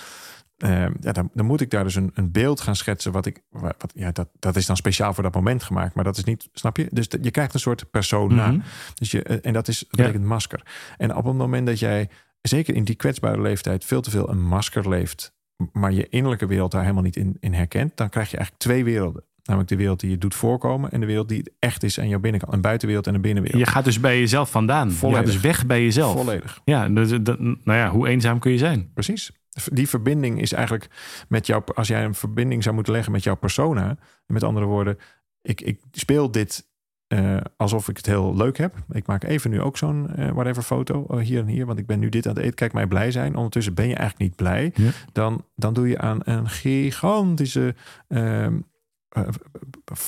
uh, 0.57 0.85
ja, 0.99 1.11
dan, 1.11 1.29
dan, 1.33 1.45
moet 1.45 1.61
ik 1.61 1.69
daar 1.69 1.83
dus 1.83 1.95
een, 1.95 2.11
een 2.13 2.31
beeld 2.31 2.61
gaan 2.61 2.75
schetsen. 2.75 3.11
Wat 3.11 3.25
ik, 3.25 3.41
wat, 3.49 3.91
ja, 3.93 4.11
dat, 4.11 4.29
dat 4.39 4.55
is 4.55 4.65
dan 4.65 4.77
speciaal 4.77 5.13
voor 5.13 5.23
dat 5.23 5.35
moment 5.35 5.63
gemaakt, 5.63 5.95
maar 5.95 6.03
dat 6.03 6.17
is 6.17 6.23
niet, 6.23 6.49
snap 6.53 6.77
je? 6.77 6.87
Dus 6.91 7.07
je 7.21 7.31
krijgt 7.31 7.53
een 7.53 7.59
soort 7.59 7.91
persona. 7.91 8.51
Mm 8.51 8.63
dus 8.93 9.11
je, 9.11 9.23
en 9.23 9.53
dat 9.53 9.67
is, 9.67 9.79
dat 9.79 9.89
betekent 9.91 10.23
masker. 10.23 10.61
En 10.97 11.15
op 11.15 11.25
het 11.25 11.35
moment 11.35 11.67
dat 11.67 11.79
jij, 11.79 12.09
zeker 12.41 12.75
in 12.75 12.83
die 12.83 12.95
kwetsbare 12.95 13.41
leeftijd, 13.41 13.85
veel 13.85 14.01
te 14.01 14.09
veel 14.09 14.29
een 14.29 14.41
masker 14.41 14.89
leeft 14.89 15.37
maar 15.71 15.91
je 15.91 16.09
innerlijke 16.09 16.45
wereld 16.45 16.71
daar 16.71 16.81
helemaal 16.81 17.03
niet 17.03 17.15
in, 17.15 17.37
in 17.39 17.53
herkent, 17.53 17.97
dan 17.97 18.09
krijg 18.09 18.31
je 18.31 18.37
eigenlijk 18.37 18.65
twee 18.65 18.83
werelden. 18.83 19.23
Namelijk 19.43 19.69
de 19.69 19.77
wereld 19.77 19.99
die 19.99 20.09
je 20.09 20.17
doet 20.17 20.35
voorkomen 20.35 20.91
en 20.91 20.99
de 20.99 21.05
wereld 21.05 21.29
die 21.29 21.53
echt 21.59 21.83
is 21.83 21.99
aan 21.99 22.07
jouw 22.07 22.19
binnenkant. 22.19 22.53
Een 22.53 22.61
buitenwereld 22.61 23.07
en 23.07 23.15
een 23.15 23.21
binnenwereld. 23.21 23.61
Je 23.61 23.71
gaat 23.71 23.83
dus 23.83 23.99
bij 23.99 24.19
jezelf 24.19 24.51
vandaan. 24.51 24.91
Volledig. 24.91 25.19
Je 25.19 25.25
gaat 25.25 25.33
dus 25.33 25.51
weg 25.51 25.65
bij 25.65 25.83
jezelf. 25.83 26.17
Volledig. 26.17 26.61
Ja, 26.65 26.89
dus, 26.89 27.09
dat, 27.21 27.39
nou 27.39 27.59
ja, 27.63 27.89
hoe 27.89 28.07
eenzaam 28.07 28.39
kun 28.39 28.51
je 28.51 28.57
zijn? 28.57 28.91
Precies. 28.93 29.31
Die 29.71 29.89
verbinding 29.89 30.41
is 30.41 30.51
eigenlijk 30.51 30.87
met 31.27 31.47
jou, 31.47 31.63
als 31.73 31.87
jij 31.87 32.03
een 32.03 32.15
verbinding 32.15 32.63
zou 32.63 32.75
moeten 32.75 32.93
leggen 32.93 33.11
met 33.11 33.23
jouw 33.23 33.35
persona. 33.35 33.97
Met 34.25 34.43
andere 34.43 34.65
woorden, 34.65 34.97
ik, 35.41 35.61
ik 35.61 35.79
speel 35.91 36.31
dit 36.31 36.68
uh, 37.13 37.37
alsof 37.57 37.89
ik 37.89 37.97
het 37.97 38.05
heel 38.05 38.35
leuk 38.35 38.57
heb. 38.57 38.75
Ik 38.91 39.07
maak 39.07 39.23
even 39.23 39.49
nu 39.49 39.61
ook 39.61 39.77
zo'n 39.77 40.09
uh, 40.17 40.31
whatever 40.31 40.63
foto 40.63 41.05
uh, 41.11 41.19
hier 41.19 41.39
en 41.39 41.47
hier, 41.47 41.65
want 41.65 41.79
ik 41.79 41.85
ben 41.85 41.99
nu 41.99 42.09
dit 42.09 42.27
aan 42.27 42.33
het 42.33 42.43
eten. 42.43 42.55
Kijk 42.55 42.73
mij 42.73 42.87
blij 42.87 43.11
zijn. 43.11 43.35
Ondertussen 43.35 43.73
ben 43.73 43.87
je 43.87 43.95
eigenlijk 43.95 44.29
niet 44.29 44.35
blij. 44.35 44.71
Ja. 44.75 44.91
Dan, 45.11 45.45
dan 45.55 45.73
doe 45.73 45.87
je 45.87 45.97
aan 45.97 46.19
een 46.23 46.49
gigantische, 46.49 47.75
ehm, 48.07 48.59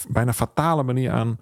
bijna 0.10 0.34
fatale 0.34 0.84
manier 0.84 1.12
aan 1.12 1.40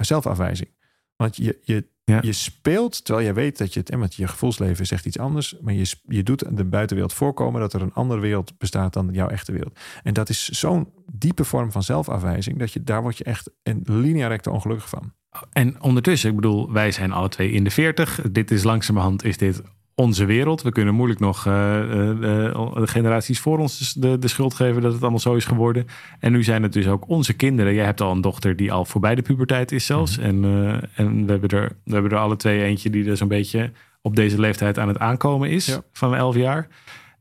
zelfafwijzing. 0.00 0.70
Want 1.16 1.36
je, 1.36 1.58
je, 1.62 1.86
ja. 2.04 2.18
je 2.22 2.32
speelt 2.32 3.04
terwijl 3.04 3.26
jij 3.26 3.34
weet 3.34 3.58
dat 3.58 3.74
je 3.74 3.80
het, 3.80 3.90
en 3.90 3.98
met 3.98 4.14
je 4.14 4.28
gevoelsleven 4.28 4.86
zegt 4.86 5.06
iets 5.06 5.18
anders, 5.18 5.56
maar 5.60 5.74
je, 5.74 5.94
je 6.06 6.22
doet 6.22 6.56
de 6.56 6.64
buitenwereld 6.64 7.14
voorkomen 7.14 7.60
dat 7.60 7.72
er 7.72 7.82
een 7.82 7.92
andere 7.92 8.20
wereld 8.20 8.58
bestaat 8.58 8.92
dan 8.92 9.08
jouw 9.12 9.28
echte 9.28 9.52
wereld. 9.52 9.78
En 10.02 10.14
dat 10.14 10.28
is 10.28 10.48
zo'n 10.48 10.92
diepe 11.12 11.44
vorm 11.44 11.72
van 11.72 11.82
zelfafwijzing 11.82 12.58
dat 12.58 12.72
je 12.72 12.82
daar 12.82 13.02
word 13.02 13.18
je 13.18 13.24
echt 13.24 13.50
een 13.62 13.82
linea 13.84 14.26
recta 14.26 14.50
ongelukkig 14.50 14.88
van. 14.88 15.12
En 15.52 15.82
ondertussen, 15.82 16.30
ik 16.30 16.36
bedoel, 16.36 16.72
wij 16.72 16.90
zijn 16.90 17.12
alle 17.12 17.28
twee 17.28 17.50
in 17.50 17.64
de 17.64 17.70
40. 17.70 18.20
Dit 18.30 18.50
is 18.50 18.62
langzamerhand 18.62 19.24
is 19.24 19.36
dit 19.36 19.62
onze 19.94 20.24
wereld. 20.24 20.62
We 20.62 20.72
kunnen 20.72 20.94
moeilijk 20.94 21.20
nog 21.20 21.46
uh, 21.46 21.52
de 21.52 22.82
generaties 22.84 23.40
voor 23.40 23.58
ons 23.58 23.92
de, 23.92 24.18
de 24.18 24.28
schuld 24.28 24.54
geven 24.54 24.82
dat 24.82 24.92
het 24.92 25.02
allemaal 25.02 25.20
zo 25.20 25.34
is 25.34 25.44
geworden. 25.44 25.86
En 26.20 26.32
nu 26.32 26.42
zijn 26.42 26.62
het 26.62 26.72
dus 26.72 26.88
ook 26.88 27.08
onze 27.08 27.32
kinderen. 27.32 27.74
Jij 27.74 27.84
hebt 27.84 28.00
al 28.00 28.12
een 28.12 28.20
dochter 28.20 28.56
die 28.56 28.72
al 28.72 28.84
voorbij 28.84 29.14
de 29.14 29.22
puberteit 29.22 29.72
is 29.72 29.86
zelfs. 29.86 30.18
Mhm. 30.18 30.26
En, 30.26 30.90
en 30.94 31.26
we, 31.26 31.30
hebben 31.32 31.50
er, 31.50 31.76
we 31.84 31.92
hebben 31.92 32.10
er 32.10 32.18
alle 32.18 32.36
twee 32.36 32.62
eentje 32.62 32.90
die 32.90 33.10
er 33.10 33.16
zo'n 33.16 33.28
beetje 33.28 33.72
op 34.02 34.16
deze 34.16 34.40
leeftijd 34.40 34.78
aan 34.78 34.88
het 34.88 34.98
aankomen 34.98 35.50
is. 35.50 35.78
Van 35.92 36.14
11 36.14 36.36
jaar. 36.36 36.68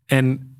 En, 0.05 0.57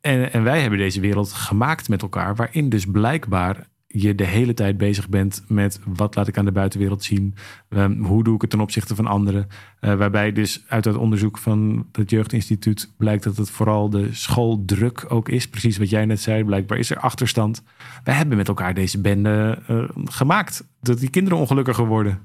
en, 0.00 0.32
en 0.32 0.42
wij 0.42 0.60
hebben 0.60 0.78
deze 0.78 1.00
wereld 1.00 1.32
gemaakt 1.32 1.88
met 1.88 2.02
elkaar. 2.02 2.34
Waarin 2.34 2.68
dus 2.68 2.86
blijkbaar 2.86 3.68
je 3.92 4.14
de 4.14 4.24
hele 4.24 4.54
tijd 4.54 4.76
bezig 4.76 5.08
bent 5.08 5.42
met 5.48 5.80
wat 5.84 6.14
laat 6.14 6.28
ik 6.28 6.38
aan 6.38 6.44
de 6.44 6.52
buitenwereld 6.52 7.04
zien, 7.04 7.34
um, 7.68 8.04
hoe 8.04 8.24
doe 8.24 8.34
ik 8.34 8.40
het 8.40 8.50
ten 8.50 8.60
opzichte 8.60 8.94
van 8.94 9.06
anderen. 9.06 9.46
Uh, 9.80 9.94
waarbij 9.94 10.32
dus 10.32 10.64
uit 10.68 10.84
het 10.84 10.96
onderzoek 10.96 11.38
van 11.38 11.86
het 11.92 12.10
Jeugdinstituut 12.10 12.92
blijkt 12.96 13.24
dat 13.24 13.36
het 13.36 13.50
vooral 13.50 13.90
de 13.90 14.08
schooldruk 14.12 15.04
ook 15.08 15.28
is. 15.28 15.48
Precies 15.48 15.78
wat 15.78 15.90
jij 15.90 16.04
net 16.04 16.20
zei, 16.20 16.44
blijkbaar 16.44 16.78
is 16.78 16.90
er 16.90 16.98
achterstand. 16.98 17.62
Wij 18.04 18.14
hebben 18.14 18.36
met 18.36 18.48
elkaar 18.48 18.74
deze 18.74 19.00
bende 19.00 19.58
uh, 19.70 19.88
gemaakt, 20.04 20.64
dat 20.80 20.98
die 20.98 21.10
kinderen 21.10 21.38
ongelukkiger 21.38 21.86
worden. 21.86 22.18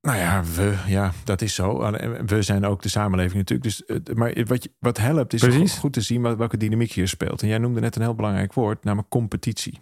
Nou 0.00 0.18
ja, 0.18 0.44
we, 0.54 0.76
ja, 0.86 1.12
dat 1.24 1.42
is 1.42 1.54
zo. 1.54 1.90
We 2.26 2.42
zijn 2.42 2.64
ook 2.64 2.82
de 2.82 2.88
samenleving 2.88 3.34
natuurlijk. 3.34 3.62
Dus, 3.62 3.84
eh, 3.84 4.14
maar 4.14 4.44
wat, 4.46 4.68
wat 4.78 4.98
helpt 4.98 5.32
is 5.32 5.42
goed, 5.42 5.78
goed 5.78 5.92
te 5.92 6.00
zien 6.00 6.22
welke 6.22 6.56
dynamiek 6.56 6.92
hier 6.92 7.08
speelt. 7.08 7.42
En 7.42 7.48
jij 7.48 7.58
noemde 7.58 7.80
net 7.80 7.96
een 7.96 8.02
heel 8.02 8.14
belangrijk 8.14 8.52
woord, 8.52 8.84
namelijk 8.84 9.08
competitie. 9.08 9.80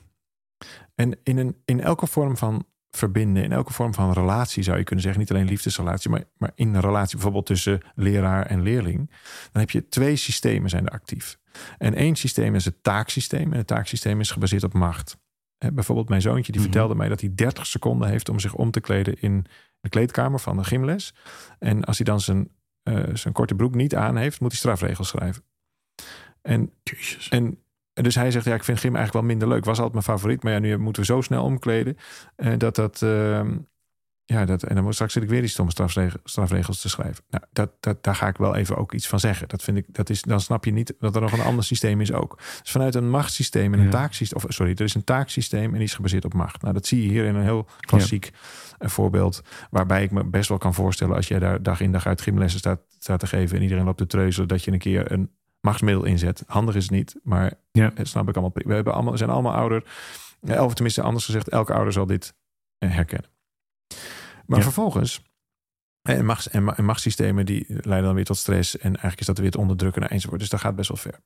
En 0.97 1.19
in, 1.23 1.37
een, 1.37 1.57
in 1.65 1.81
elke 1.81 2.07
vorm 2.07 2.37
van 2.37 2.67
verbinden, 2.91 3.43
in 3.43 3.53
elke 3.53 3.73
vorm 3.73 3.95
van 3.95 4.13
relatie 4.13 4.63
zou 4.63 4.79
je 4.79 4.85
kunnen 4.85 5.05
zeggen, 5.05 5.21
niet 5.21 5.31
alleen 5.31 5.47
liefdesrelatie, 5.47 6.11
maar, 6.11 6.25
maar 6.37 6.53
in 6.55 6.75
een 6.75 6.81
relatie 6.81 7.15
bijvoorbeeld 7.15 7.47
tussen 7.47 7.81
leraar 7.95 8.47
en 8.47 8.63
leerling, 8.63 9.11
dan 9.53 9.61
heb 9.61 9.71
je 9.71 9.89
twee 9.89 10.17
systemen 10.17 10.71
zijn 10.71 10.87
er 10.87 10.93
actief. 10.93 11.39
En 11.79 11.95
één 11.95 12.17
systeem 12.17 12.55
is 12.55 12.65
het 12.65 12.83
taaksysteem 12.83 13.53
en 13.53 13.59
het 13.59 13.67
taaksysteem 13.67 14.21
is 14.21 14.31
gebaseerd 14.31 14.65
op 14.65 14.73
macht. 14.73 15.19
bijvoorbeeld 15.73 16.09
mijn 16.09 16.21
zoontje 16.21 16.53
die 16.53 16.61
mhm. 16.61 16.71
vertelde 16.71 16.95
mij 16.95 17.09
dat 17.09 17.21
hij 17.21 17.35
30 17.35 17.67
seconden 17.67 18.09
heeft 18.09 18.29
om 18.29 18.39
zich 18.39 18.55
om 18.55 18.71
te 18.71 18.81
kleden 18.81 19.21
in 19.21 19.47
de 19.81 19.89
kleedkamer 19.89 20.41
van 20.41 20.57
de 20.57 20.65
gymles. 20.65 21.15
En 21.59 21.85
als 21.85 21.97
hij 21.97 22.07
dan 22.07 22.21
zijn, 22.21 22.51
uh, 22.85 23.05
zijn 23.13 23.35
korte 23.35 23.55
broek 23.55 23.75
niet 23.75 23.95
aan 23.95 24.17
heeft, 24.17 24.41
moet 24.41 24.51
hij 24.51 24.59
strafregels 24.59 25.09
schrijven. 25.09 25.45
En, 26.43 26.73
en 27.31 27.31
en 27.31 27.59
dus 28.03 28.15
hij 28.15 28.31
zegt, 28.31 28.45
ja, 28.45 28.55
ik 28.55 28.65
vind 28.65 28.79
gym 28.79 28.95
eigenlijk 28.97 29.25
wel 29.25 29.35
minder 29.35 29.49
leuk. 29.49 29.65
Was 29.65 29.77
altijd 29.77 29.93
mijn 29.93 30.05
favoriet, 30.05 30.43
maar 30.43 30.53
ja, 30.53 30.59
nu 30.59 30.79
moeten 30.79 31.03
we 31.03 31.09
zo 31.09 31.21
snel 31.21 31.45
omkleden. 31.45 31.97
Uh, 32.37 32.53
dat 32.57 32.75
dat, 32.75 33.01
uh, 33.05 33.41
ja, 34.25 34.45
dat, 34.45 34.63
en 34.63 34.75
dan 34.75 34.93
straks 34.93 35.13
zit 35.13 35.23
ik 35.23 35.29
weer 35.29 35.41
die 35.41 35.51
stomme 35.51 35.71
strafregels, 35.71 36.21
strafregels 36.25 36.81
te 36.81 36.89
schrijven. 36.89 37.25
Nou, 37.31 37.45
dat, 37.53 37.71
dat, 37.81 38.05
daar 38.05 38.15
ga 38.15 38.29
ik 38.29 38.37
wel 38.37 38.55
even 38.55 38.77
ook 38.77 38.93
iets 38.93 39.09
van 39.09 39.21
zeggen. 39.21 39.49
Dat 39.49 39.63
vind 39.63 39.77
ik, 39.77 39.85
dat 39.89 40.11
is, 40.11 40.23
dan 40.23 40.41
snap 40.41 40.65
je 40.65 40.73
niet 40.73 40.95
dat 40.99 41.15
er 41.15 41.21
nog 41.21 41.33
een 41.33 41.41
ander 41.41 41.65
systeem 41.65 42.01
is 42.01 42.13
ook. 42.13 42.37
Dus 42.37 42.71
vanuit 42.71 42.95
een 42.95 43.11
machtssysteem 43.11 43.75
en 43.75 43.81
een 43.81 43.91
taaksysteem, 43.91 44.43
of 44.43 44.45
sorry, 44.49 44.73
er 44.73 44.85
is 44.85 44.95
een 44.95 45.05
taaksysteem 45.05 45.71
en 45.71 45.79
die 45.79 45.83
is 45.83 45.95
gebaseerd 45.95 46.25
op 46.25 46.35
macht. 46.35 46.63
Nou, 46.63 46.75
dat 46.75 46.87
zie 46.87 47.03
je 47.03 47.09
hier 47.09 47.25
in 47.25 47.35
een 47.35 47.43
heel 47.43 47.67
klassiek 47.81 48.31
ja. 48.79 48.89
voorbeeld, 48.89 49.43
waarbij 49.71 50.03
ik 50.03 50.11
me 50.11 50.25
best 50.25 50.49
wel 50.49 50.59
kan 50.59 50.75
voorstellen 50.75 51.17
als 51.17 51.29
jij 51.29 51.39
daar 51.39 51.63
dag 51.63 51.81
in 51.81 51.93
dag 51.93 52.07
uit 52.07 52.21
gymlessen 52.21 52.61
staat, 52.61 52.81
staat 52.99 53.21
te 53.21 53.27
geven 53.27 53.57
en 53.57 53.63
iedereen 53.63 53.85
loopt 53.85 53.99
te 53.99 54.07
treuzen, 54.07 54.49
dat 54.49 54.65
je 54.65 54.73
een 54.73 54.79
keer 54.79 55.13
een 55.13 55.31
machtsmiddel 55.67 56.05
inzet. 56.05 56.43
Handig 56.47 56.75
is 56.75 56.83
het 56.83 56.93
niet, 56.93 57.17
maar 57.23 57.53
ja. 57.73 57.91
dat 57.95 58.07
snap 58.09 58.29
ik 58.29 58.35
allemaal. 58.35 58.53
We 58.65 58.75
hebben 58.75 58.95
allemaal, 58.95 59.17
zijn 59.17 59.31
allemaal 59.31 59.55
ouder. 59.55 59.85
Of 60.41 60.75
tenminste, 60.75 61.03
anders 61.03 61.25
gezegd, 61.25 61.49
elke 61.49 61.73
ouder 61.73 61.93
zal 61.93 62.07
dit 62.07 62.35
eh, 62.79 62.91
herkennen. 62.91 63.31
Maar 64.47 64.63
vervolgens, 64.63 65.23
en, 66.03 66.25
machts, 66.25 66.49
en, 66.49 66.85
machtssystemen 66.85 67.47
die 67.47 67.65
leiden 67.69 68.05
dan 68.05 68.15
weer 68.15 68.25
tot 68.25 68.37
stress. 68.37 68.77
En 68.77 68.91
eigenlijk 68.91 69.21
is 69.21 69.27
dat 69.27 69.39
weer 69.39 69.47
het 69.47 69.57
onderdrukken 69.57 70.09
enzovoort. 70.11 70.41
Dus 70.41 70.49
dat 70.49 70.61
gaat 70.61 70.77
best 70.77 70.89
wel 70.89 70.97
ver. 70.97 71.21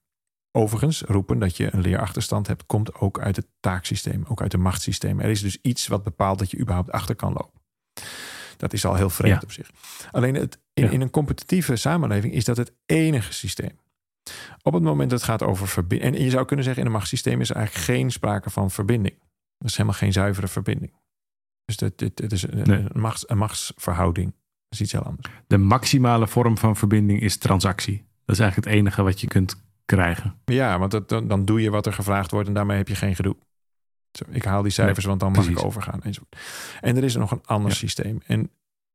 Overigens, 0.53 1.01
roepen 1.01 1.39
dat 1.39 1.57
je 1.57 1.75
een 1.75 1.81
leerachterstand 1.81 2.47
hebt, 2.47 2.67
komt 2.67 2.95
ook 2.95 3.21
uit 3.21 3.37
het 3.37 3.47
taaksysteem, 3.61 4.25
ook 4.29 4.41
uit 4.41 4.53
het 4.53 4.61
machtssysteem. 4.61 5.21
Er 5.21 5.31
is 5.31 5.41
dus 5.41 5.59
iets 5.63 5.87
wat 5.87 6.03
bepaalt 6.03 6.39
dat 6.39 6.51
je 6.51 6.59
überhaupt 6.59 6.91
achter 6.91 7.15
kan 7.15 7.33
lopen. 7.33 7.61
Dat 8.57 8.73
is 8.73 8.85
al 8.85 8.95
heel 8.95 9.11
vreemd 9.11 9.43
op 9.43 9.53
zich. 9.53 9.71
Alleen 10.11 10.35
het, 10.35 10.59
in, 10.73 10.91
in, 10.91 11.01
een 11.01 11.11
competitieve 11.11 11.77
samenleving 11.77 12.33
is 12.33 12.45
dat 12.45 12.57
het 12.57 12.73
enige 12.87 13.33
systeem. 13.33 13.79
Op 14.63 14.73
het 14.73 14.83
moment 14.83 15.11
dat 15.11 15.21
het 15.21 15.29
gaat 15.29 15.43
over 15.43 15.69
verbinding. 15.69 16.15
En 16.15 16.23
je 16.23 16.31
zou 16.31 16.45
kunnen 16.45 16.65
zeggen, 16.65 16.83
in 16.83 16.89
een 16.89 16.97
machtssysteem 16.97 17.41
is 17.41 17.51
er 17.51 17.57
eigenlijk 17.57 17.87
geen 17.87 18.11
sprake 18.11 18.51
van 18.51 18.71
verbinding. 18.71 19.15
Er 19.59 19.67
is 19.67 19.77
helemaal 19.77 19.99
geen 19.99 20.13
zuivere 20.13 20.49
verbinding. 20.49 20.93
Dus 21.65 21.81
het, 21.81 22.33
is 22.33 22.43
een, 22.43 22.91
machts, 22.93 23.29
een 23.29 23.39
machtsverhouding. 23.39 24.27
Dat 24.27 24.79
is 24.79 24.81
iets 24.81 24.93
heel 24.93 25.03
anders. 25.03 25.29
De 25.47 25.59
maximale 25.59 26.29
vorm 26.29 26.59
van 26.59 26.77
verbinding 26.77 27.21
is 27.21 27.37
transactie. 27.37 27.97
Dat 28.25 28.37
is 28.37 28.43
eigenlijk 28.43 28.71
het 28.71 28.79
enige 28.79 29.03
wat 29.03 29.21
je 29.21 29.27
kunt 29.27 29.63
krijgen. 29.85 30.35
Ja, 30.45 30.79
want 30.79 31.09
dan, 31.09 31.29
dan 31.29 31.45
doe 31.45 31.61
je 31.61 31.71
wat 31.71 31.87
er 31.87 31.93
gevraagd 31.93 32.31
wordt 32.31 32.49
en 32.49 32.55
daarmee 32.55 32.77
heb 32.77 32.89
je 32.89 32.95
geen 32.95 33.15
gedoe. 33.15 33.37
Zo, 34.13 34.25
ik 34.29 34.45
haal 34.45 34.63
die 34.63 34.73
cijfers, 34.73 35.05
want 35.05 35.21
dan 35.21 35.33
mag 35.33 35.49
ik 35.49 35.65
overgaan. 35.65 36.03
En 36.81 36.97
er 36.97 37.05
is 37.05 37.15
nog 37.15 37.31
een 37.31 37.45
ander 37.45 37.73
systeem. 37.73 38.21
En 38.27 38.51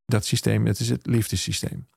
dat 0.05 0.25
systeem, 0.25 0.65
dat 0.65 0.79
is 0.79 0.89
het 0.89 1.05
liefdessysteem. 1.05 1.88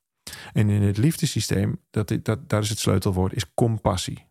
En 0.52 0.70
in 0.70 0.82
het 0.82 0.96
liefdesysteem, 0.96 1.80
dat, 1.90 2.18
dat, 2.22 2.48
daar 2.48 2.62
is 2.62 2.68
het 2.68 2.78
sleutelwoord, 2.78 3.34
is 3.34 3.54
compassie. 3.54 4.26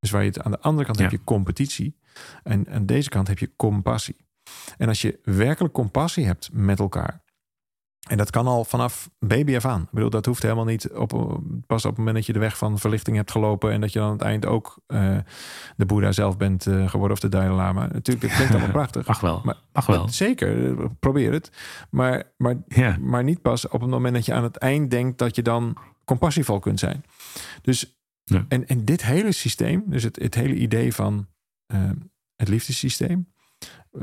Dus 0.00 0.10
waar 0.10 0.22
je 0.22 0.28
het 0.28 0.42
aan 0.42 0.50
de 0.50 0.60
andere 0.60 0.86
kant 0.86 0.98
heb 0.98 1.10
je 1.10 1.24
competitie. 1.24 1.96
En 2.42 2.68
aan 2.68 2.86
deze 2.86 3.08
kant 3.08 3.28
heb 3.28 3.38
je 3.38 3.56
compassie. 3.56 4.16
En 4.76 4.88
als 4.88 5.02
je 5.02 5.18
werkelijk 5.22 5.74
compassie 5.74 6.26
hebt 6.26 6.48
met 6.52 6.78
elkaar, 6.78 7.22
en 8.08 8.16
dat 8.16 8.30
kan 8.30 8.46
al 8.46 8.64
vanaf 8.64 9.10
baby 9.18 9.56
af 9.56 9.64
aan. 9.64 9.82
Ik 9.82 9.90
bedoel, 9.90 10.10
dat 10.10 10.26
hoeft 10.26 10.42
helemaal 10.42 10.64
niet 10.64 10.90
op, 10.90 11.40
pas 11.66 11.84
op 11.84 11.90
het 11.90 11.98
moment 11.98 12.16
dat 12.16 12.26
je 12.26 12.32
de 12.32 12.38
weg 12.38 12.58
van 12.58 12.78
verlichting 12.78 13.16
hebt 13.16 13.30
gelopen 13.30 13.72
en 13.72 13.80
dat 13.80 13.92
je 13.92 13.98
dan 13.98 14.08
aan 14.08 14.14
het 14.14 14.22
eind 14.22 14.46
ook 14.46 14.78
uh, 14.86 15.18
de 15.76 15.86
Boeddha 15.86 16.12
zelf 16.12 16.36
bent 16.36 16.66
uh, 16.66 16.88
geworden 16.88 17.16
of 17.16 17.20
de 17.22 17.28
Dalai 17.28 17.50
Lama. 17.50 17.88
Natuurlijk, 17.92 18.20
dat 18.20 18.34
klinkt 18.34 18.52
allemaal 18.52 18.70
prachtig. 18.80 19.06
Mag 19.06 19.20
wel. 19.20 19.40
Maar, 19.44 19.56
Mag 19.72 19.86
wel. 19.86 20.08
Zeker, 20.08 20.74
probeer 21.00 21.32
het. 21.32 21.50
Maar, 21.90 22.22
maar, 22.36 22.56
maar 23.00 23.24
niet 23.24 23.42
pas 23.42 23.68
op 23.68 23.80
het 23.80 23.90
moment 23.90 24.14
dat 24.14 24.24
je 24.24 24.32
aan 24.32 24.42
het 24.42 24.56
eind 24.56 24.90
denkt 24.90 25.18
dat 25.18 25.36
je 25.36 25.42
dan 25.42 25.76
compassievol 26.04 26.58
kunt 26.58 26.78
zijn. 26.78 27.04
Dus, 27.62 27.98
en, 28.48 28.66
en 28.66 28.84
dit 28.84 29.04
hele 29.04 29.32
systeem, 29.32 29.82
dus 29.86 30.02
het, 30.02 30.16
het 30.16 30.34
hele 30.34 30.54
idee 30.54 30.94
van 30.94 31.26
uh, 31.72 31.90
het 32.36 32.48
liefdesysteem, 32.48 33.28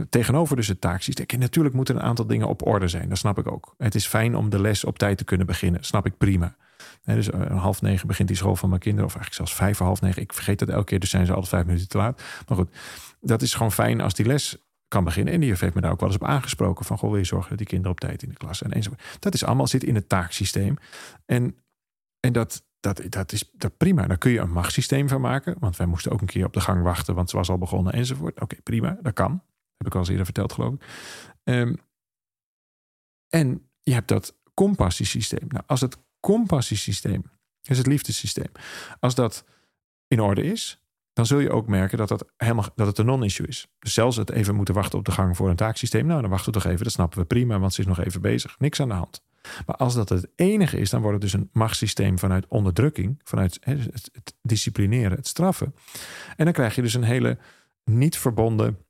Tegenover 0.10 0.56
dus 0.56 0.68
het 0.68 0.82
taaksysteem. 0.82 1.40
Natuurlijk 1.40 1.76
moeten 1.76 1.96
een 1.96 2.02
aantal 2.02 2.28
dingen 2.28 2.48
op 2.48 2.66
orde 2.66 2.88
zijn. 2.88 3.10
Dat 3.10 3.18
snap 3.18 3.38
ik 3.38 3.52
ook. 3.52 3.74
Het 3.78 3.96
is 3.96 4.08
fijn 4.08 4.36
om 4.36 4.50
de 4.50 4.62
les 4.62 4.84
op 4.84 4.98
tijd 4.98 5.18
te 5.18 5.24
kunnen 5.24 5.48
beginnen. 5.48 5.84
Snap 5.84 6.06
ik 6.06 6.18
prima. 6.18 6.56
dus 7.04 7.32
om 7.32 7.42
eh, 7.42 7.62
half 7.62 7.82
negen 7.82 8.08
begint 8.08 8.28
die 8.28 8.38
school 8.38 8.56
van 8.56 8.70
mijn 8.70 8.82
kinderen. 8.82 9.06
Of 9.06 9.16
eigenlijk 9.16 9.46
zelfs 9.46 9.62
vijf 9.64 9.78
voor 9.78 9.86
half 9.86 10.02
negen. 10.02 10.22
Ik 10.22 10.34
vergeet 10.34 10.60
dat 10.60 10.70
elke 10.70 10.84
keer. 10.84 11.00
Dus 11.00 11.10
zijn 11.10 11.26
ze 11.26 11.32
altijd 11.32 11.50
vijf 11.50 11.66
minuten 11.66 11.88
te 11.88 11.98
laat. 11.98 12.22
Maar 12.48 12.58
goed, 12.58 12.70
dat 13.22 13.42
is 13.42 13.54
gewoon 13.54 13.72
fijn 13.72 14.02
als 14.02 14.14
die 14.14 14.26
les 14.26 14.58
kan 14.88 15.04
beginnen. 15.04 15.34
En 15.34 15.40
die 15.40 15.50
heeft 15.50 15.74
me 15.74 15.82
daar 15.82 15.92
ook 15.92 16.00
wel 16.00 16.10
eens 16.10 16.18
op 16.18 16.28
aangesproken. 16.28 16.86
Van, 16.86 16.98
goh, 16.98 17.10
wil 17.10 17.20
je 17.20 17.26
zorgen 17.26 17.50
dat 17.50 17.58
die 17.58 17.68
kinderen 17.68 17.92
op 17.92 18.00
tijd 18.00 18.24
in 18.24 18.30
de 18.30 18.36
klas 18.36 18.58
zijn? 18.58 18.84
Dat 19.20 19.34
is 19.34 19.44
allemaal 19.44 19.68
zit 19.68 19.84
in 19.84 19.96
het 19.96 20.10
taaksysteem. 20.10 20.78
En, 21.26 21.56
en 22.20 22.34
dat, 22.34 22.64
dat, 22.80 23.02
dat 23.10 23.32
is 23.32 23.52
dat 23.54 23.78
prima. 23.78 24.08
Daar 24.08 24.18
kun 24.18 24.32
je 24.32 24.40
een 24.40 24.52
machtssysteem 24.52 25.10
van 25.10 25.22
maken. 25.22 25.56
Want 25.60 25.78
wij 25.78 25.88
moesten 25.88 26.12
ook 26.12 26.22
een 26.22 26.28
keer 26.28 26.46
op 26.46 26.54
de 26.54 26.62
gang 26.62 26.84
wachten. 26.84 27.16
Want 27.16 27.30
ze 27.30 27.38
was 27.38 27.50
al 27.50 27.58
begonnen 27.58 27.94
enzovoort. 27.94 28.42
Oké, 28.42 28.56
prima. 28.64 28.98
Dat 29.02 29.14
kan. 29.14 29.42
Heb 29.78 29.88
ik 29.88 29.94
al 29.94 30.00
eens 30.00 30.10
eerder 30.10 30.26
verteld, 30.26 30.54
geloof 30.54 30.74
ik. 30.74 30.82
Um, 31.44 31.78
en 33.30 33.70
je 33.82 33.94
hebt 33.94 34.08
dat 34.08 34.36
compassiesysteem. 34.54 35.48
Nou, 35.48 35.64
als 35.68 35.82
het 35.82 35.98
compassiesysteem, 36.20 37.24
is 37.62 37.78
het 37.78 37.88
liefdesysteem, 37.88 38.52
als 39.00 39.16
dat 39.16 39.46
in 40.08 40.20
orde 40.20 40.44
is, 40.44 40.80
dan 41.14 41.26
zul 41.26 41.40
je 41.40 41.52
ook 41.52 41.68
merken 41.68 41.98
dat, 41.98 42.08
dat, 42.08 42.26
helemaal, 42.38 42.66
dat 42.76 42.88
het 42.88 42.98
een 42.98 43.06
non-issue 43.06 43.48
is. 43.48 43.68
Dus 43.80 43.94
zelfs 43.94 44.18
het 44.18 44.30
even 44.30 44.56
moeten 44.56 44.74
wachten 44.74 45.00
op 45.00 45.06
de 45.06 45.12
gang 45.12 45.36
voor 45.36 45.50
een 45.50 45.56
taaksysteem. 45.56 46.06
Nou, 46.06 46.22
dan 46.22 46.30
wachten 46.30 46.54
we 46.54 46.60
toch 46.60 46.72
even. 46.72 46.84
Dat 46.84 46.94
snappen 46.94 47.20
we 47.20 47.26
prima, 47.26 47.60
want 47.60 47.74
ze 47.74 47.82
is 47.82 47.88
nog 47.88 48.00
even 48.00 48.22
bezig. 48.22 48.60
Niks 48.60 48.80
aan 48.80 48.88
de 48.88 48.94
hand. 48.94 49.24
Maar 49.66 49.76
als 49.76 49.96
dat 49.96 50.10
het 50.10 50.28
enige 50.36 50.78
is, 50.78 50.90
dan 50.90 51.02
wordt 51.02 51.22
het 51.22 51.32
dus 51.32 51.42
een 51.42 51.50
machtssysteem 51.54 52.20
vanuit 52.20 52.48
onderdrukking, 52.48 53.20
vanuit 53.24 53.58
het 53.62 54.36
disciplineren, 54.42 55.18
het 55.18 55.28
straffen. 55.28 55.76
En 56.36 56.46
dan 56.46 56.54
krijg 56.54 56.76
je 56.76 56.82
dus 56.82 56.94
een 56.94 57.04
hele 57.04 57.38
niet 57.84 58.18
verbonden 58.18 58.85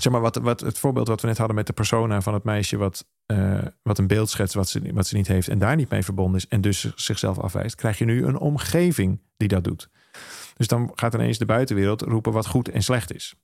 zeg 0.00 0.12
maar, 0.12 0.20
wat, 0.20 0.36
wat, 0.36 0.60
het 0.60 0.78
voorbeeld 0.78 1.08
wat 1.08 1.20
we 1.20 1.26
net 1.26 1.38
hadden 1.38 1.56
met 1.56 1.66
de 1.66 1.72
persona 1.72 2.20
van 2.20 2.34
het 2.34 2.44
meisje, 2.44 2.76
wat, 2.76 3.06
uh, 3.32 3.58
wat 3.82 3.98
een 3.98 4.06
beeld 4.06 4.30
schetst 4.30 4.54
wat 4.54 4.68
ze, 4.68 4.92
wat 4.92 5.06
ze 5.06 5.16
niet 5.16 5.26
heeft 5.26 5.48
en 5.48 5.58
daar 5.58 5.76
niet 5.76 5.90
mee 5.90 6.02
verbonden 6.02 6.36
is 6.36 6.48
en 6.48 6.60
dus 6.60 6.92
zichzelf 6.94 7.38
afwijst, 7.38 7.74
krijg 7.74 7.98
je 7.98 8.04
nu 8.04 8.24
een 8.24 8.38
omgeving 8.38 9.20
die 9.36 9.48
dat 9.48 9.64
doet. 9.64 9.90
Dus 10.56 10.66
dan 10.66 10.90
gaat 10.94 11.14
ineens 11.14 11.38
de 11.38 11.46
buitenwereld 11.46 12.02
roepen 12.02 12.32
wat 12.32 12.46
goed 12.46 12.68
en 12.68 12.82
slecht 12.82 13.14
is. 13.14 13.34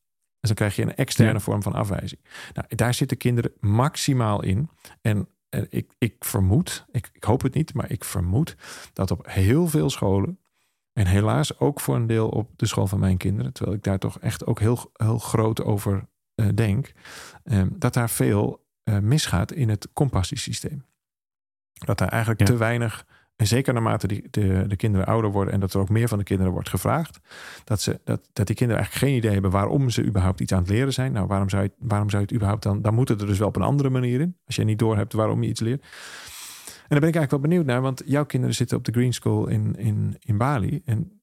Dus 0.41 0.55
dan 0.55 0.55
krijg 0.55 0.77
je 0.77 0.83
een 0.83 0.97
externe 0.97 1.41
vorm 1.41 1.63
van 1.63 1.73
afwijzing. 1.73 2.21
Nou, 2.53 2.77
daar 2.77 2.95
zitten 2.95 3.17
kinderen 3.17 3.53
maximaal 3.61 4.43
in. 4.43 4.69
En 5.01 5.29
uh, 5.51 5.63
ik, 5.69 5.93
ik 5.99 6.15
vermoed, 6.19 6.87
ik, 6.91 7.11
ik 7.13 7.25
hoop 7.25 7.43
het 7.43 7.55
niet, 7.55 7.75
maar 7.75 7.91
ik 7.91 8.05
vermoed 8.05 8.57
dat 8.93 9.11
op 9.11 9.27
heel 9.29 9.69
veel 9.69 9.91
scholen 9.91 10.39
en 10.93 11.07
helaas 11.07 11.59
ook 11.59 11.81
voor 11.81 11.95
een 11.95 12.07
deel 12.07 12.29
op 12.29 12.51
de 12.57 12.67
school 12.67 12.87
van 12.87 12.99
mijn 12.99 13.17
kinderen, 13.17 13.53
terwijl 13.53 13.77
ik 13.77 13.83
daar 13.83 13.99
toch 13.99 14.19
echt 14.19 14.47
ook 14.47 14.61
heel, 14.61 14.91
heel 14.93 15.19
groot 15.19 15.63
over 15.63 16.09
uh, 16.35 16.49
denk, 16.55 16.93
ehm, 17.45 17.69
dat 17.73 17.95
daar 17.95 18.11
veel 18.11 18.67
uh, 18.85 18.99
misgaat 18.99 19.53
in 19.53 19.69
het 19.69 19.89
compassiesysteem. 19.93 20.85
Dat 21.73 21.99
daar 21.99 22.09
eigenlijk 22.09 22.45
te 22.45 22.57
weinig 22.57 23.07
En 23.37 23.47
zeker 23.47 23.73
naarmate 23.73 24.07
die, 24.07 24.27
de, 24.31 24.65
de 24.69 24.77
kinderen 24.77 25.07
ouder 25.07 25.31
worden 25.31 25.55
en 25.55 25.61
dat 25.61 25.75
er 25.75 25.81
ook 25.81 25.89
meer 25.89 26.09
van 26.09 26.19
de 26.19 26.25
kinderen 26.25 26.53
wordt 26.53 26.69
gevraagd, 26.69 27.21
dat, 27.65 27.81
ze, 27.81 28.01
dat, 28.05 28.29
dat 28.33 28.47
die 28.47 28.57
kinderen 28.57 28.83
eigenlijk 28.83 29.07
geen 29.07 29.19
idee 29.19 29.33
hebben 29.33 29.51
waarom 29.51 29.91
ze 29.91 30.05
überhaupt 30.05 30.41
iets 30.41 30.53
aan 30.53 30.59
het 30.59 30.69
leren 30.69 30.93
zijn. 30.93 31.13
Nou, 31.13 31.27
waarom 31.27 31.49
zou 31.49 31.63
je, 31.63 31.73
waarom 31.79 32.11
zou 32.11 32.21
je 32.21 32.27
het 32.27 32.37
überhaupt 32.37 32.63
dan? 32.63 32.83
Dan 32.83 32.95
moet 32.95 33.09
het 33.09 33.21
er 33.21 33.27
dus 33.27 33.39
wel 33.39 33.49
op 33.49 33.57
een 33.57 33.63
andere 33.63 33.91
manier 33.91 34.21
in. 34.21 34.37
Als 34.47 34.57
je 34.57 34.65
niet 34.65 34.79
doorhebt 34.79 35.13
waarom 35.13 35.43
je 35.43 35.49
iets 35.49 35.61
leert. 35.61 35.83
En 35.83 36.91
daar 36.91 37.01
ben 37.01 37.09
ik 37.09 37.17
eigenlijk 37.17 37.31
wel 37.31 37.41
benieuwd 37.41 37.67
naar, 37.67 37.81
want 37.81 38.03
jouw 38.07 38.25
kinderen 38.25 38.55
zitten 38.55 38.77
op 38.77 38.85
de 38.85 38.93
Green 38.93 39.13
School 39.13 39.47
in, 39.47 39.77
in, 39.77 40.17
in 40.21 40.39
Bali. 40.39 40.83
En 40.85 41.21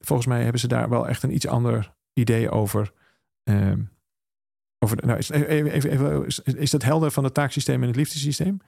volgens 0.00 0.28
mij 0.28 0.42
hebben 0.42 0.60
ze 0.60 0.68
daar 0.68 0.88
wel 0.88 1.08
echt 1.08 1.22
een 1.22 1.34
iets 1.34 1.46
ander 1.46 1.94
idee 2.12 2.50
over. 2.50 2.92
Ehm, 3.42 3.80
over 4.84 4.98
nou, 5.06 5.18
is, 5.18 5.30
even, 5.30 5.72
even, 5.72 5.90
even, 5.90 6.26
is 6.44 6.70
dat 6.70 6.82
helder 6.82 7.10
van 7.10 7.24
het 7.24 7.34
taaksysteem 7.34 7.80
en 7.80 7.86
het 7.86 7.96
liefdesysteem? 7.96 8.60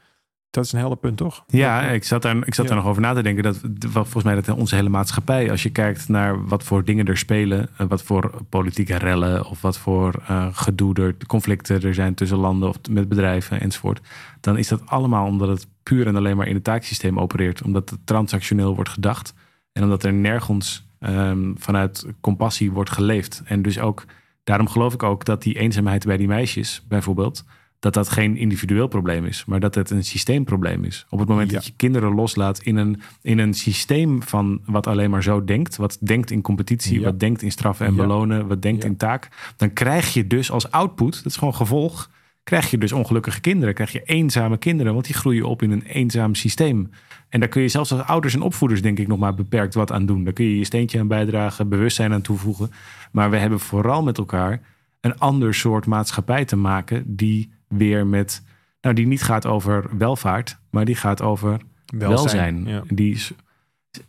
Dat 0.51 0.65
is 0.65 0.73
een 0.73 0.79
helder 0.79 0.99
punt, 0.99 1.17
toch? 1.17 1.45
Ja, 1.47 1.83
ik 1.83 2.05
zat 2.05 2.23
daar, 2.23 2.37
ik 2.47 2.55
zat 2.55 2.67
daar 2.67 2.77
nog 2.77 2.87
over 2.87 3.03
na 3.03 3.15
te 3.15 3.23
denken. 3.23 3.43
Dat 3.43 3.59
volgens 3.93 4.25
mij 4.25 4.35
dat 4.35 4.49
onze 4.49 4.75
hele 4.75 4.89
maatschappij, 4.89 5.51
als 5.51 5.63
je 5.63 5.71
kijkt 5.71 6.09
naar 6.09 6.47
wat 6.47 6.63
voor 6.63 6.85
dingen 6.85 7.07
er 7.07 7.19
spelen, 7.19 7.69
eh, 7.77 7.87
wat 7.87 8.03
voor 8.03 8.31
politieke 8.49 8.97
rellen 8.97 9.47
of 9.47 9.61
wat 9.61 9.79
voor 9.79 10.23
uh, 10.31 10.47
gedoe 10.53 10.95
er, 10.95 11.17
conflicten 11.27 11.83
er 11.83 11.95
zijn 11.95 12.15
tussen 12.15 12.39
landen 12.39 12.69
of 12.69 12.77
met 12.91 13.09
bedrijven 13.09 13.61
enzovoort, 13.61 14.01
dan 14.41 14.59
is 14.59 14.69
dat 14.69 14.87
allemaal 14.87 15.27
omdat 15.27 15.49
het 15.49 15.67
puur 15.83 16.07
en 16.07 16.17
alleen 16.17 16.37
maar 16.37 16.49
in 16.49 16.55
het 16.55 16.65
taaksysteem 16.65 17.21
opereert, 17.21 17.63
omdat 17.63 17.91
het 17.91 18.07
transactioneel 18.07 18.75
wordt 18.75 18.91
gedacht 18.91 19.35
en 19.73 19.83
omdat 19.83 20.05
er 20.05 20.13
nergens 20.13 20.87
um, 21.01 21.55
vanuit 21.59 22.07
compassie 22.21 22.73
wordt 22.73 22.91
geleefd. 22.91 23.43
En 23.45 23.63
dus 23.63 23.79
ook, 23.79 24.05
daarom 24.45 24.69
geloof 24.69 24.95
ik 24.95 25.03
ook 25.03 25.25
dat 25.25 25.43
die 25.43 25.59
eenzaamheid 25.59 26.05
bij 26.07 26.17
die 26.17 26.29
meisjes 26.29 26.85
bijvoorbeeld 26.89 27.45
dat 27.83 27.95
dat 27.95 28.09
geen 28.09 28.37
individueel 28.37 28.87
probleem 28.87 29.25
is, 29.25 29.45
maar 29.45 29.61
dat 29.61 29.75
het 29.75 29.91
een 29.91 30.05
systeemprobleem 30.05 30.85
is. 30.85 31.07
Op 31.09 31.19
het 31.19 31.29
moment 31.29 31.51
dat 31.51 31.67
je 31.67 31.73
kinderen 31.77 32.15
loslaat 32.15 32.59
in 32.59 32.77
een, 32.77 33.01
in 33.23 33.39
een 33.39 33.55
systeem 33.55 34.23
van 34.23 34.61
wat 34.65 34.87
alleen 34.87 35.11
maar 35.11 35.23
zo 35.23 35.45
denkt, 35.45 35.77
wat 35.77 35.99
denkt 36.01 36.31
in 36.31 36.43
competitie, 36.43 37.03
wat 37.03 37.21
denkt 37.21 37.43
in 37.43 37.51
straffen 37.51 37.87
en 37.87 37.95
belonen, 37.95 38.47
wat 38.47 38.63
denkt 38.63 38.85
in 38.85 38.97
taak, 38.97 39.29
dan 39.57 39.73
krijg 39.73 40.13
je 40.13 40.27
dus 40.27 40.51
als 40.51 40.71
output, 40.71 41.15
dat 41.15 41.33
is 41.33 41.37
gewoon 41.37 41.55
gevolg, 41.55 42.11
krijg 42.43 42.71
je 42.71 42.79
dus 42.79 42.93
ongelukkige 42.93 43.41
kinderen, 43.41 43.75
krijg 43.75 43.93
je 43.93 44.03
eenzame 44.03 44.57
kinderen, 44.57 44.93
want 44.93 45.05
die 45.05 45.15
groeien 45.15 45.45
op 45.45 45.63
in 45.63 45.71
een 45.71 45.83
eenzaam 45.83 46.35
systeem. 46.35 46.91
En 47.29 47.41
daar 47.41 47.49
kun 47.49 47.63
je 47.63 47.69
zelfs 47.69 47.93
als 47.93 48.03
ouders 48.03 48.35
en 48.35 48.43
opvoeders 48.43 48.83
denk 48.83 48.99
ik 48.99 49.09
nog 49.09 49.19
maar 49.19 49.35
beperkt 49.35 49.75
wat 49.75 49.93
aan 49.93 50.07
doen. 50.07 50.25
Daar 50.25 50.33
kun 50.33 50.45
je 50.45 50.59
je 50.59 50.65
steentje 50.65 50.99
aan 50.99 51.09
bijdragen, 51.09 51.69
bewustzijn 51.69 52.13
aan 52.13 52.23
toevoegen. 52.23 52.71
Maar 53.13 53.31
we 53.31 53.37
hebben 53.37 53.61
vooral 53.61 54.03
met 54.03 54.19
elkaar 54.19 54.61
een 55.01 55.19
ander 55.19 55.55
soort 55.55 55.87
maatschappij 55.87 56.45
te 56.45 56.57
maken 56.57 57.17
die 57.17 57.53
weer 57.69 58.07
met, 58.07 58.43
nou 58.81 58.95
die 58.95 59.07
niet 59.07 59.23
gaat 59.23 59.47
over 59.47 59.97
welvaart, 59.99 60.59
maar 60.71 60.85
die 60.85 60.95
gaat 60.95 61.23
over 61.23 61.61
welzijn. 61.97 62.83
Die 62.89 63.15
is 63.15 63.33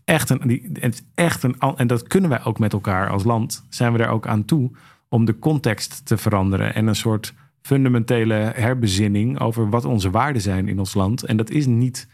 echt 0.05 0.29
een, 0.29 0.39
die, 0.43 0.69
het 0.73 0.93
is 0.93 1.03
echt 1.15 1.43
een, 1.43 1.59
en 1.59 1.87
dat 1.87 2.07
kunnen 2.07 2.29
wij 2.29 2.43
ook 2.43 2.59
met 2.59 2.73
elkaar 2.73 3.09
als 3.09 3.23
land, 3.23 3.65
zijn 3.69 3.93
we 3.93 3.99
er 3.99 4.09
ook 4.09 4.27
aan 4.27 4.45
toe 4.45 4.71
om 5.09 5.25
de 5.25 5.39
context 5.39 6.05
te 6.05 6.17
veranderen 6.17 6.73
en 6.75 6.87
een 6.87 6.95
soort 6.95 7.33
fundamentele 7.63 8.33
herbezinning 8.55 9.39
over 9.39 9.69
wat 9.69 9.85
onze 9.85 10.09
waarden 10.09 10.41
zijn 10.41 10.67
in 10.67 10.79
ons 10.79 10.93
land. 10.93 11.23
En 11.23 11.37
dat 11.37 11.49
is 11.49 11.65
niet 11.65 12.07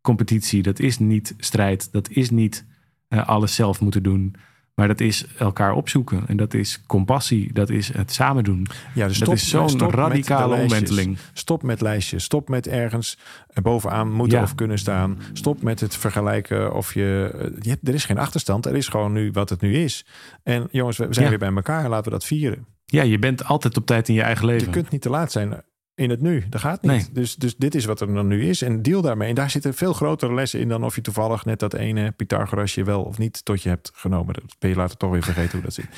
competitie, 0.00 0.62
dat 0.62 0.78
is 0.78 0.98
niet 0.98 1.34
strijd, 1.38 1.92
dat 1.92 2.10
is 2.10 2.30
niet 2.30 2.64
uh, 3.08 3.28
alles 3.28 3.54
zelf 3.54 3.80
moeten 3.80 4.02
doen. 4.02 4.34
Maar 4.74 4.88
dat 4.88 5.00
is 5.00 5.26
elkaar 5.38 5.72
opzoeken. 5.72 6.22
En 6.26 6.36
dat 6.36 6.54
is 6.54 6.82
compassie. 6.86 7.52
Dat 7.52 7.70
is 7.70 7.92
het 7.92 8.12
samen 8.12 8.44
doen. 8.44 8.66
Ja, 8.94 9.06
dus 9.08 9.18
dat 9.18 9.32
is 9.32 9.48
zo'n 9.48 9.90
radicale 9.90 10.54
omwenteling. 10.54 11.18
Stop 11.32 11.62
met 11.62 11.80
lijstjes. 11.80 12.24
Stop 12.24 12.48
met 12.48 12.66
ergens 12.66 13.18
bovenaan 13.62 14.12
moeten 14.12 14.42
of 14.42 14.54
kunnen 14.54 14.78
staan. 14.78 15.18
Stop 15.32 15.62
met 15.62 15.80
het 15.80 15.96
vergelijken 15.96 16.74
of 16.74 16.94
je, 16.94 17.30
je... 17.60 17.78
Er 17.82 17.94
is 17.94 18.04
geen 18.04 18.18
achterstand. 18.18 18.66
Er 18.66 18.76
is 18.76 18.88
gewoon 18.88 19.12
nu 19.12 19.30
wat 19.32 19.48
het 19.48 19.60
nu 19.60 19.74
is. 19.74 20.06
En 20.42 20.68
jongens, 20.70 20.96
we 20.96 21.06
zijn 21.10 21.28
weer 21.28 21.38
bij 21.38 21.54
elkaar. 21.54 21.88
Laten 21.88 22.04
we 22.04 22.10
dat 22.10 22.24
vieren. 22.24 22.66
Ja, 22.90 23.02
je 23.02 23.18
bent 23.18 23.44
altijd 23.44 23.76
op 23.76 23.86
tijd 23.86 24.08
in 24.08 24.14
je 24.14 24.22
eigen 24.22 24.46
leven. 24.46 24.66
Je 24.66 24.72
kunt 24.72 24.90
niet 24.90 25.02
te 25.02 25.10
laat 25.10 25.32
zijn 25.32 25.62
in 25.94 26.10
het 26.10 26.20
nu. 26.20 26.44
Dat 26.48 26.60
gaat 26.60 26.82
niet. 26.82 27.14
Dus, 27.14 27.36
dus 27.36 27.56
dit 27.56 27.74
is 27.74 27.84
wat 27.84 28.00
er 28.00 28.14
dan 28.14 28.26
nu 28.26 28.48
is. 28.48 28.62
En 28.62 28.82
deal 28.82 29.02
daarmee. 29.02 29.28
En 29.28 29.34
daar 29.34 29.50
zitten 29.50 29.74
veel 29.74 29.92
grotere 29.92 30.34
lessen 30.34 30.60
in 30.60 30.68
dan 30.68 30.84
of 30.84 30.94
je 30.94 31.00
toevallig 31.00 31.44
net 31.44 31.58
dat 31.58 31.74
ene 31.74 32.10
Pythagorasje 32.10 32.84
wel 32.84 33.02
of 33.02 33.18
niet 33.18 33.44
tot 33.44 33.62
je 33.62 33.68
hebt 33.68 33.90
genomen. 33.94 34.34
Dat 34.34 34.56
ben 34.58 34.70
je 34.70 34.76
later 34.76 34.96
toch 34.96 35.10
weer 35.10 35.22
vergeten 35.22 35.52
hoe 35.52 35.62
dat 35.62 35.74
zit. 35.74 35.88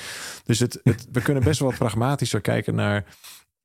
Dus 0.45 0.59
het, 0.59 0.81
het, 0.83 1.07
we 1.13 1.21
kunnen 1.21 1.43
best 1.43 1.61
wel 1.61 1.69
wat 1.69 1.79
pragmatischer 1.79 2.41
kijken 2.41 2.75
naar 2.75 3.05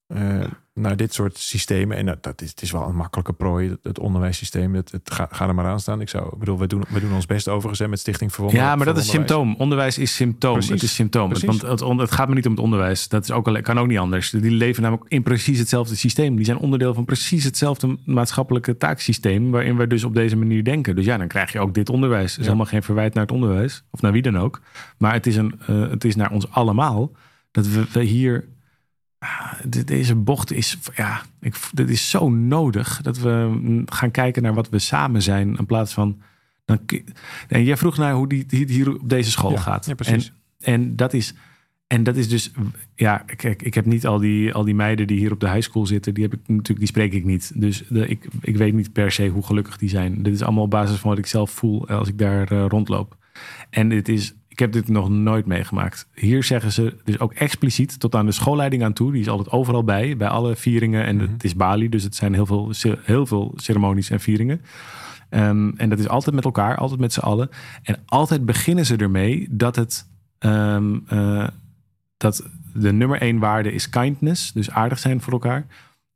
uh, 0.07 0.43
naar 0.73 0.95
dit 0.95 1.13
soort 1.13 1.37
systemen. 1.37 1.97
En 1.97 2.05
dat, 2.05 2.23
dat 2.23 2.41
is, 2.41 2.49
het 2.49 2.61
is 2.61 2.71
wel 2.71 2.87
een 2.87 2.95
makkelijke 2.95 3.33
prooi, 3.33 3.77
het, 3.83 3.99
onderwijssysteem. 3.99 4.75
Het, 4.75 4.91
het 4.91 5.11
ga, 5.11 5.27
ga, 5.31 5.47
er 5.47 5.55
maar 5.55 5.65
aan 5.65 5.79
staan. 5.79 6.01
Ik 6.01 6.09
zou, 6.09 6.27
ik 6.33 6.39
bedoel, 6.39 6.57
we 6.59 6.67
doen, 6.67 6.83
we 6.89 6.99
doen 6.99 7.13
ons 7.13 7.25
best 7.25 7.47
overigens 7.47 7.89
met 7.89 7.99
Stichting 7.99 8.33
Verwonderen. 8.33 8.65
Ja, 8.65 8.75
maar 8.75 8.85
dat 8.85 8.97
is 8.97 9.09
symptoom. 9.09 9.55
Onderwijs 9.57 9.97
is 9.97 10.15
symptoom. 10.15 10.53
Precies. 10.53 10.71
Het 10.71 10.83
is 10.83 10.95
symptoom. 10.95 11.29
Want 11.29 11.61
het, 11.61 11.79
het, 11.79 12.11
gaat 12.11 12.29
me 12.29 12.35
niet 12.35 12.45
om 12.45 12.51
het 12.51 12.61
onderwijs. 12.61 13.07
Dat 13.07 13.23
is 13.23 13.31
ook 13.31 13.47
al, 13.47 13.61
kan 13.61 13.79
ook 13.79 13.87
niet 13.87 13.97
anders. 13.97 14.29
Die 14.29 14.51
leven 14.51 14.83
namelijk 14.83 15.09
in 15.11 15.23
precies 15.23 15.59
hetzelfde 15.59 15.95
systeem. 15.95 16.35
Die 16.35 16.45
zijn 16.45 16.57
onderdeel 16.57 16.93
van 16.93 17.05
precies 17.05 17.43
hetzelfde 17.43 17.97
maatschappelijke 18.05 18.77
taaksysteem. 18.77 19.51
Waarin 19.51 19.77
we 19.77 19.87
dus 19.87 20.03
op 20.03 20.13
deze 20.13 20.35
manier 20.35 20.63
denken. 20.63 20.95
Dus 20.95 21.05
ja, 21.05 21.17
dan 21.17 21.27
krijg 21.27 21.51
je 21.51 21.59
ook 21.59 21.73
dit 21.73 21.89
onderwijs. 21.89 22.31
Het 22.31 22.39
is 22.39 22.45
helemaal 22.45 22.65
geen 22.65 22.83
verwijt 22.83 23.13
naar 23.13 23.23
het 23.23 23.31
onderwijs. 23.31 23.83
Of 23.91 24.01
naar 24.01 24.11
wie 24.11 24.21
dan 24.21 24.37
ook. 24.37 24.61
Maar 24.97 25.13
het 25.13 25.27
is, 25.27 25.35
een, 25.35 25.59
uh, 25.69 25.89
het 25.89 26.03
is 26.03 26.15
naar 26.15 26.31
ons 26.31 26.51
allemaal. 26.51 27.11
Dat 27.51 27.67
we, 27.67 27.85
we 27.91 28.03
hier 28.03 28.47
deze 29.85 30.15
bocht 30.15 30.51
is, 30.51 30.77
ja, 30.95 31.21
ik, 31.39 31.55
dit 31.73 31.89
is 31.89 32.09
zo 32.09 32.29
nodig 32.29 33.01
dat 33.01 33.17
we 33.17 33.83
gaan 33.85 34.11
kijken 34.11 34.41
naar 34.43 34.53
wat 34.53 34.69
we 34.69 34.79
samen 34.79 35.21
zijn 35.21 35.55
in 35.57 35.65
plaats 35.65 35.93
van. 35.93 36.21
Dan, 36.65 36.79
en 37.47 37.63
jij 37.63 37.77
vroeg 37.77 37.97
naar 37.97 38.13
hoe 38.13 38.27
die, 38.27 38.45
hier 38.49 38.93
op 38.93 39.09
deze 39.09 39.31
school 39.31 39.57
gaat. 39.57 39.85
Ja, 39.85 39.93
precies. 39.93 40.33
En, 40.59 40.73
en, 40.73 40.95
dat 40.95 41.13
is, 41.13 41.33
en 41.87 42.03
dat 42.03 42.15
is 42.15 42.29
dus, 42.29 42.51
ja, 42.95 43.17
kijk, 43.17 43.61
ik 43.61 43.73
heb 43.73 43.85
niet 43.85 44.07
al 44.07 44.17
die, 44.17 44.53
al 44.53 44.63
die 44.63 44.75
meiden 44.75 45.07
die 45.07 45.17
hier 45.17 45.31
op 45.31 45.39
de 45.39 45.49
high 45.49 45.61
school 45.61 45.85
zitten, 45.85 46.13
die 46.13 46.23
heb 46.23 46.33
ik 46.33 46.39
natuurlijk, 46.47 46.79
die 46.79 46.87
spreek 46.87 47.13
ik 47.13 47.25
niet. 47.25 47.51
Dus 47.55 47.83
de, 47.89 48.07
ik, 48.07 48.27
ik 48.41 48.57
weet 48.57 48.73
niet 48.73 48.93
per 48.93 49.11
se 49.11 49.27
hoe 49.27 49.43
gelukkig 49.43 49.77
die 49.77 49.89
zijn. 49.89 50.23
Dit 50.23 50.33
is 50.33 50.41
allemaal 50.41 50.63
op 50.63 50.69
basis 50.69 50.97
van 50.99 51.09
wat 51.09 51.19
ik 51.19 51.25
zelf 51.25 51.51
voel 51.51 51.87
als 51.87 52.07
ik 52.07 52.17
daar 52.17 52.51
uh, 52.53 52.65
rondloop. 52.67 53.17
En 53.69 53.89
het 53.89 54.09
is 54.09 54.33
ik 54.57 54.63
heb 54.63 54.71
dit 54.71 54.87
nog 54.87 55.09
nooit 55.09 55.45
meegemaakt. 55.45 56.07
Hier 56.13 56.43
zeggen 56.43 56.71
ze 56.71 56.95
dus 57.03 57.19
ook 57.19 57.33
expliciet 57.33 57.99
tot 57.99 58.15
aan 58.15 58.25
de 58.25 58.31
schoolleiding 58.31 58.83
aan 58.83 58.93
toe. 58.93 59.11
Die 59.11 59.21
is 59.21 59.29
altijd 59.29 59.51
overal 59.51 59.83
bij, 59.83 60.17
bij 60.17 60.27
alle 60.27 60.55
vieringen. 60.55 61.05
En 61.05 61.15
mhm. 61.15 61.31
het 61.31 61.43
is 61.43 61.55
Bali, 61.55 61.89
dus 61.89 62.03
het 62.03 62.15
zijn 62.15 62.33
heel 62.33 62.45
veel, 62.45 62.71
heel 63.01 63.25
veel 63.25 63.53
ceremonies 63.55 64.09
en 64.09 64.19
vieringen. 64.19 64.61
Um, 65.29 65.73
en 65.77 65.89
dat 65.89 65.99
is 65.99 66.07
altijd 66.07 66.35
met 66.35 66.45
elkaar, 66.45 66.77
altijd 66.77 66.99
met 66.99 67.13
z'n 67.13 67.19
allen. 67.19 67.49
En 67.83 68.03
altijd 68.05 68.45
beginnen 68.45 68.85
ze 68.85 68.95
ermee 68.95 69.47
dat 69.51 69.75
het... 69.75 70.07
Um, 70.39 71.05
uh, 71.13 71.47
dat 72.17 72.49
de 72.73 72.93
nummer 72.93 73.21
één 73.21 73.39
waarde 73.39 73.73
is 73.73 73.89
kindness, 73.89 74.51
dus 74.51 74.69
aardig 74.69 74.99
zijn 74.99 75.21
voor 75.21 75.33
elkaar. 75.33 75.65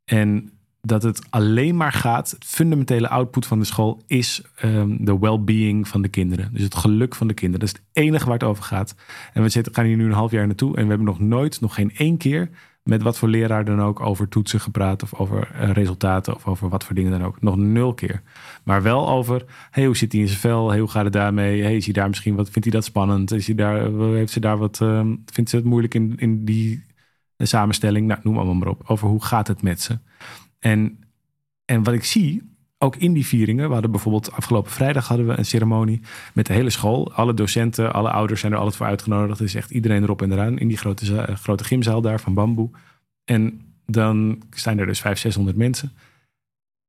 En 0.04 0.50
dat 0.86 1.02
het 1.02 1.26
alleen 1.30 1.76
maar 1.76 1.92
gaat, 1.92 2.30
het 2.30 2.44
fundamentele 2.44 3.08
output 3.08 3.46
van 3.46 3.58
de 3.58 3.64
school 3.64 4.02
is 4.06 4.42
um, 4.64 5.04
de 5.04 5.18
well-being 5.18 5.88
van 5.88 6.02
de 6.02 6.08
kinderen. 6.08 6.50
Dus 6.52 6.62
het 6.62 6.74
geluk 6.74 7.14
van 7.14 7.26
de 7.26 7.34
kinderen. 7.34 7.66
Dat 7.66 7.74
is 7.74 7.82
het 7.82 8.04
enige 8.04 8.24
waar 8.24 8.34
het 8.34 8.42
over 8.42 8.64
gaat. 8.64 8.94
En 9.32 9.42
we 9.42 9.48
zitten, 9.48 9.74
gaan 9.74 9.84
hier 9.84 9.96
nu 9.96 10.04
een 10.04 10.12
half 10.12 10.30
jaar 10.30 10.46
naartoe 10.46 10.76
en 10.76 10.82
we 10.82 10.88
hebben 10.88 11.06
nog 11.06 11.20
nooit, 11.20 11.60
nog 11.60 11.74
geen 11.74 11.92
één 11.96 12.16
keer 12.16 12.50
met 12.82 13.02
wat 13.02 13.18
voor 13.18 13.28
leraar 13.28 13.64
dan 13.64 13.82
ook 13.82 14.00
over 14.00 14.28
toetsen 14.28 14.60
gepraat 14.60 15.02
of 15.02 15.14
over 15.14 15.50
uh, 15.54 15.70
resultaten 15.70 16.34
of 16.34 16.46
over 16.46 16.68
wat 16.68 16.84
voor 16.84 16.94
dingen 16.94 17.10
dan 17.10 17.24
ook. 17.24 17.42
Nog 17.42 17.56
nul 17.56 17.94
keer. 17.94 18.22
Maar 18.64 18.82
wel 18.82 19.08
over, 19.08 19.44
hey, 19.70 19.84
hoe 19.84 19.96
zit 19.96 20.12
hij 20.12 20.20
in 20.20 20.28
zijn 20.28 20.40
vel? 20.40 20.76
Hoe 20.76 20.88
gaat 20.88 21.04
het 21.04 21.12
daarmee? 21.12 21.62
Hey, 21.62 21.76
is 21.76 21.84
hij 21.84 21.94
daar 21.94 22.08
misschien 22.08 22.34
wat, 22.34 22.50
vindt 22.50 22.68
hij 22.68 22.78
dat 22.78 22.84
spannend? 22.84 23.30
Is 23.30 23.46
hij 23.46 23.54
daar, 23.54 23.90
heeft 23.90 24.32
ze 24.32 24.40
daar 24.40 24.58
wat, 24.58 24.80
uh, 24.82 25.00
vindt 25.24 25.50
ze 25.50 25.56
het 25.56 25.64
moeilijk 25.64 25.94
in, 25.94 26.14
in 26.16 26.44
die 26.44 26.84
samenstelling? 27.38 28.06
Nou, 28.06 28.20
noem 28.22 28.36
allemaal 28.36 28.54
maar 28.54 28.68
op. 28.68 28.82
Over 28.86 29.08
hoe 29.08 29.24
gaat 29.24 29.48
het 29.48 29.62
met 29.62 29.80
ze? 29.80 29.98
En, 30.62 30.98
en 31.64 31.82
wat 31.82 31.94
ik 31.94 32.04
zie, 32.04 32.42
ook 32.78 32.96
in 32.96 33.12
die 33.12 33.26
vieringen, 33.26 33.66
we 33.66 33.72
hadden 33.72 33.90
bijvoorbeeld 33.90 34.32
afgelopen 34.32 34.70
vrijdag 34.70 35.08
hadden 35.08 35.26
we 35.26 35.38
een 35.38 35.44
ceremonie 35.44 36.00
met 36.34 36.46
de 36.46 36.52
hele 36.52 36.70
school. 36.70 37.12
Alle 37.12 37.34
docenten, 37.34 37.92
alle 37.92 38.10
ouders 38.10 38.40
zijn 38.40 38.52
er 38.52 38.58
altijd 38.58 38.76
voor 38.76 38.86
uitgenodigd. 38.86 39.38
Er 39.38 39.44
is 39.44 39.54
echt 39.54 39.70
iedereen 39.70 40.02
erop 40.02 40.22
en 40.22 40.32
eraan 40.32 40.58
in 40.58 40.68
die 40.68 40.76
grote, 40.76 41.34
grote 41.34 41.64
gymzaal 41.64 42.00
daar 42.00 42.20
van 42.20 42.34
bamboe. 42.34 42.70
En 43.24 43.60
dan 43.86 44.42
zijn 44.50 44.78
er 44.78 44.86
dus 44.86 45.00
500, 45.00 45.20
600 45.20 45.56
mensen. 45.56 45.92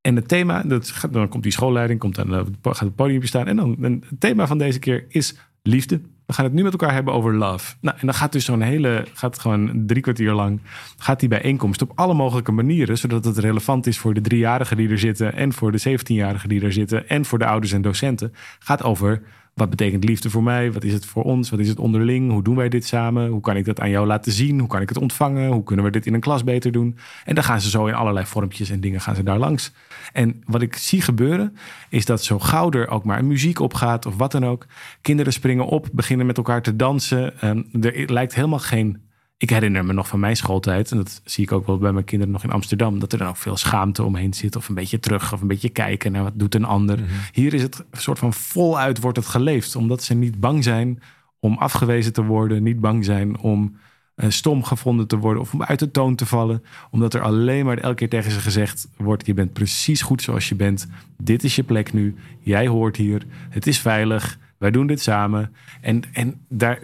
En 0.01 0.15
het 0.15 0.27
thema, 0.27 0.63
dat, 0.63 1.07
dan 1.11 1.27
komt 1.27 1.43
die 1.43 1.51
schoolleiding, 1.51 1.99
komt 1.99 2.15
dan, 2.15 2.55
gaat 2.61 2.79
het 2.79 2.95
podium 2.95 3.23
staan. 3.23 3.47
En 3.47 3.55
dan 3.55 3.77
het 3.79 4.19
thema 4.19 4.47
van 4.47 4.57
deze 4.57 4.79
keer 4.79 5.05
is 5.09 5.35
liefde. 5.61 6.01
We 6.33 6.39
gaan 6.39 6.47
het 6.47 6.57
nu 6.57 6.63
met 6.63 6.71
elkaar 6.71 6.93
hebben 6.93 7.13
over 7.13 7.35
love. 7.35 7.75
Nou, 7.79 7.97
en 7.99 8.05
dan 8.05 8.15
gaat 8.15 8.31
dus 8.31 8.45
zo'n 8.45 8.61
hele, 8.61 9.05
gaat 9.13 9.39
gewoon 9.39 9.83
drie 9.85 10.01
kwartier 10.01 10.33
lang, 10.33 10.61
gaat 10.97 11.19
die 11.19 11.29
bijeenkomst 11.29 11.81
op 11.81 11.91
alle 11.95 12.13
mogelijke 12.13 12.51
manieren, 12.51 12.97
zodat 12.97 13.25
het 13.25 13.37
relevant 13.37 13.87
is 13.87 13.97
voor 13.97 14.13
de 14.13 14.21
driejarigen 14.21 14.77
die 14.77 14.89
er 14.89 14.99
zitten 14.99 15.33
en 15.33 15.53
voor 15.53 15.71
de 15.71 15.89
17-jarigen 15.89 16.47
die 16.47 16.61
er 16.61 16.73
zitten 16.73 17.09
en 17.09 17.25
voor 17.25 17.39
de 17.39 17.45
ouders 17.45 17.71
en 17.71 17.81
docenten. 17.81 18.33
Gaat 18.59 18.83
over 18.83 19.21
Wat 19.53 19.69
betekent 19.69 20.03
liefde 20.03 20.29
voor 20.29 20.43
mij? 20.43 20.71
Wat 20.71 20.83
is 20.83 20.93
het 20.93 21.05
voor 21.05 21.23
ons? 21.23 21.49
Wat 21.49 21.59
is 21.59 21.67
het 21.67 21.79
onderling? 21.79 22.31
Hoe 22.31 22.43
doen 22.43 22.55
wij 22.55 22.69
dit 22.69 22.85
samen? 22.85 23.29
Hoe 23.29 23.41
kan 23.41 23.55
ik 23.55 23.65
dat 23.65 23.79
aan 23.79 23.89
jou 23.89 24.07
laten 24.07 24.31
zien? 24.31 24.59
Hoe 24.59 24.67
kan 24.67 24.81
ik 24.81 24.89
het 24.89 24.97
ontvangen? 24.97 25.51
Hoe 25.51 25.63
kunnen 25.63 25.85
we 25.85 25.91
dit 25.91 26.05
in 26.05 26.13
een 26.13 26.19
klas 26.19 26.43
beter 26.43 26.71
doen? 26.71 26.97
En 27.25 27.35
dan 27.35 27.43
gaan 27.43 27.61
ze 27.61 27.69
zo 27.69 27.85
in 27.85 27.93
allerlei 27.93 28.25
vormpjes 28.25 28.69
en 28.69 28.79
dingen 28.79 29.01
gaan 29.01 29.15
ze 29.15 29.23
daar 29.23 29.37
langs. 29.37 29.71
En 30.13 30.43
wat 30.45 30.61
ik 30.61 30.75
zie 30.75 31.01
gebeuren, 31.01 31.55
is 31.89 32.05
dat 32.05 32.23
zo 32.23 32.39
gauw 32.39 32.71
er 32.71 32.87
ook 32.87 33.03
maar 33.03 33.25
muziek 33.25 33.59
opgaat 33.59 34.05
of 34.05 34.15
wat 34.15 34.31
dan 34.31 34.45
ook. 34.45 34.65
Kinderen 35.01 35.33
springen 35.33 35.65
op, 35.65 35.89
beginnen 35.91 36.25
met 36.25 36.37
elkaar 36.37 36.61
te 36.61 36.75
dansen. 36.75 37.39
En 37.39 37.67
er 37.81 38.11
lijkt 38.11 38.35
helemaal 38.35 38.59
geen 38.59 39.01
ik 39.43 39.49
herinner 39.49 39.85
me 39.85 39.93
nog 39.93 40.07
van 40.07 40.19
mijn 40.19 40.35
schooltijd, 40.35 40.91
en 40.91 40.97
dat 40.97 41.21
zie 41.23 41.43
ik 41.43 41.51
ook 41.51 41.65
wel 41.65 41.77
bij 41.77 41.91
mijn 41.91 42.05
kinderen 42.05 42.33
nog 42.33 42.43
in 42.43 42.51
Amsterdam, 42.51 42.99
dat 42.99 43.11
er 43.11 43.17
dan 43.17 43.27
ook 43.27 43.37
veel 43.37 43.57
schaamte 43.57 44.03
omheen 44.03 44.33
zit, 44.33 44.55
of 44.55 44.69
een 44.69 44.75
beetje 44.75 44.99
terug, 44.99 45.33
of 45.33 45.41
een 45.41 45.47
beetje 45.47 45.69
kijken 45.69 46.11
naar 46.11 46.23
wat 46.23 46.33
doet 46.35 46.55
een 46.55 46.65
ander. 46.65 46.99
Mhm. 46.99 47.09
Hier 47.31 47.53
is 47.53 47.61
het 47.61 47.83
een 47.91 48.01
soort 48.01 48.19
van 48.19 48.33
voluit 48.33 48.99
wordt 48.99 49.17
het 49.17 49.27
geleefd, 49.27 49.75
omdat 49.75 50.03
ze 50.03 50.13
niet 50.13 50.39
bang 50.39 50.63
zijn 50.63 51.01
om 51.39 51.57
afgewezen 51.57 52.13
te 52.13 52.23
worden, 52.23 52.63
niet 52.63 52.79
bang 52.79 53.05
zijn 53.05 53.37
om 53.37 53.75
uh, 54.15 54.29
stom 54.29 54.63
gevonden 54.63 55.07
te 55.07 55.17
worden 55.17 55.41
of 55.41 55.53
om 55.53 55.63
uit 55.63 55.79
de 55.79 55.91
toon 55.91 56.15
te 56.15 56.25
vallen, 56.25 56.63
omdat 56.91 57.13
er 57.13 57.21
alleen 57.21 57.65
maar 57.65 57.77
elke 57.77 57.95
keer 57.95 58.09
tegen 58.09 58.31
ze 58.31 58.39
gezegd 58.39 58.87
wordt: 58.97 59.25
je 59.25 59.33
bent 59.33 59.53
precies 59.53 60.01
goed 60.01 60.21
zoals 60.21 60.49
je 60.49 60.55
bent, 60.55 60.87
dit 61.17 61.43
is 61.43 61.55
je 61.55 61.63
plek 61.63 61.93
nu, 61.93 62.15
jij 62.39 62.67
hoort 62.67 62.97
hier, 62.97 63.25
het 63.49 63.67
is 63.67 63.79
veilig, 63.79 64.39
wij 64.57 64.71
doen 64.71 64.87
dit 64.87 65.01
samen. 65.01 65.53
En, 65.81 66.03
en 66.13 66.45
daar 66.47 66.79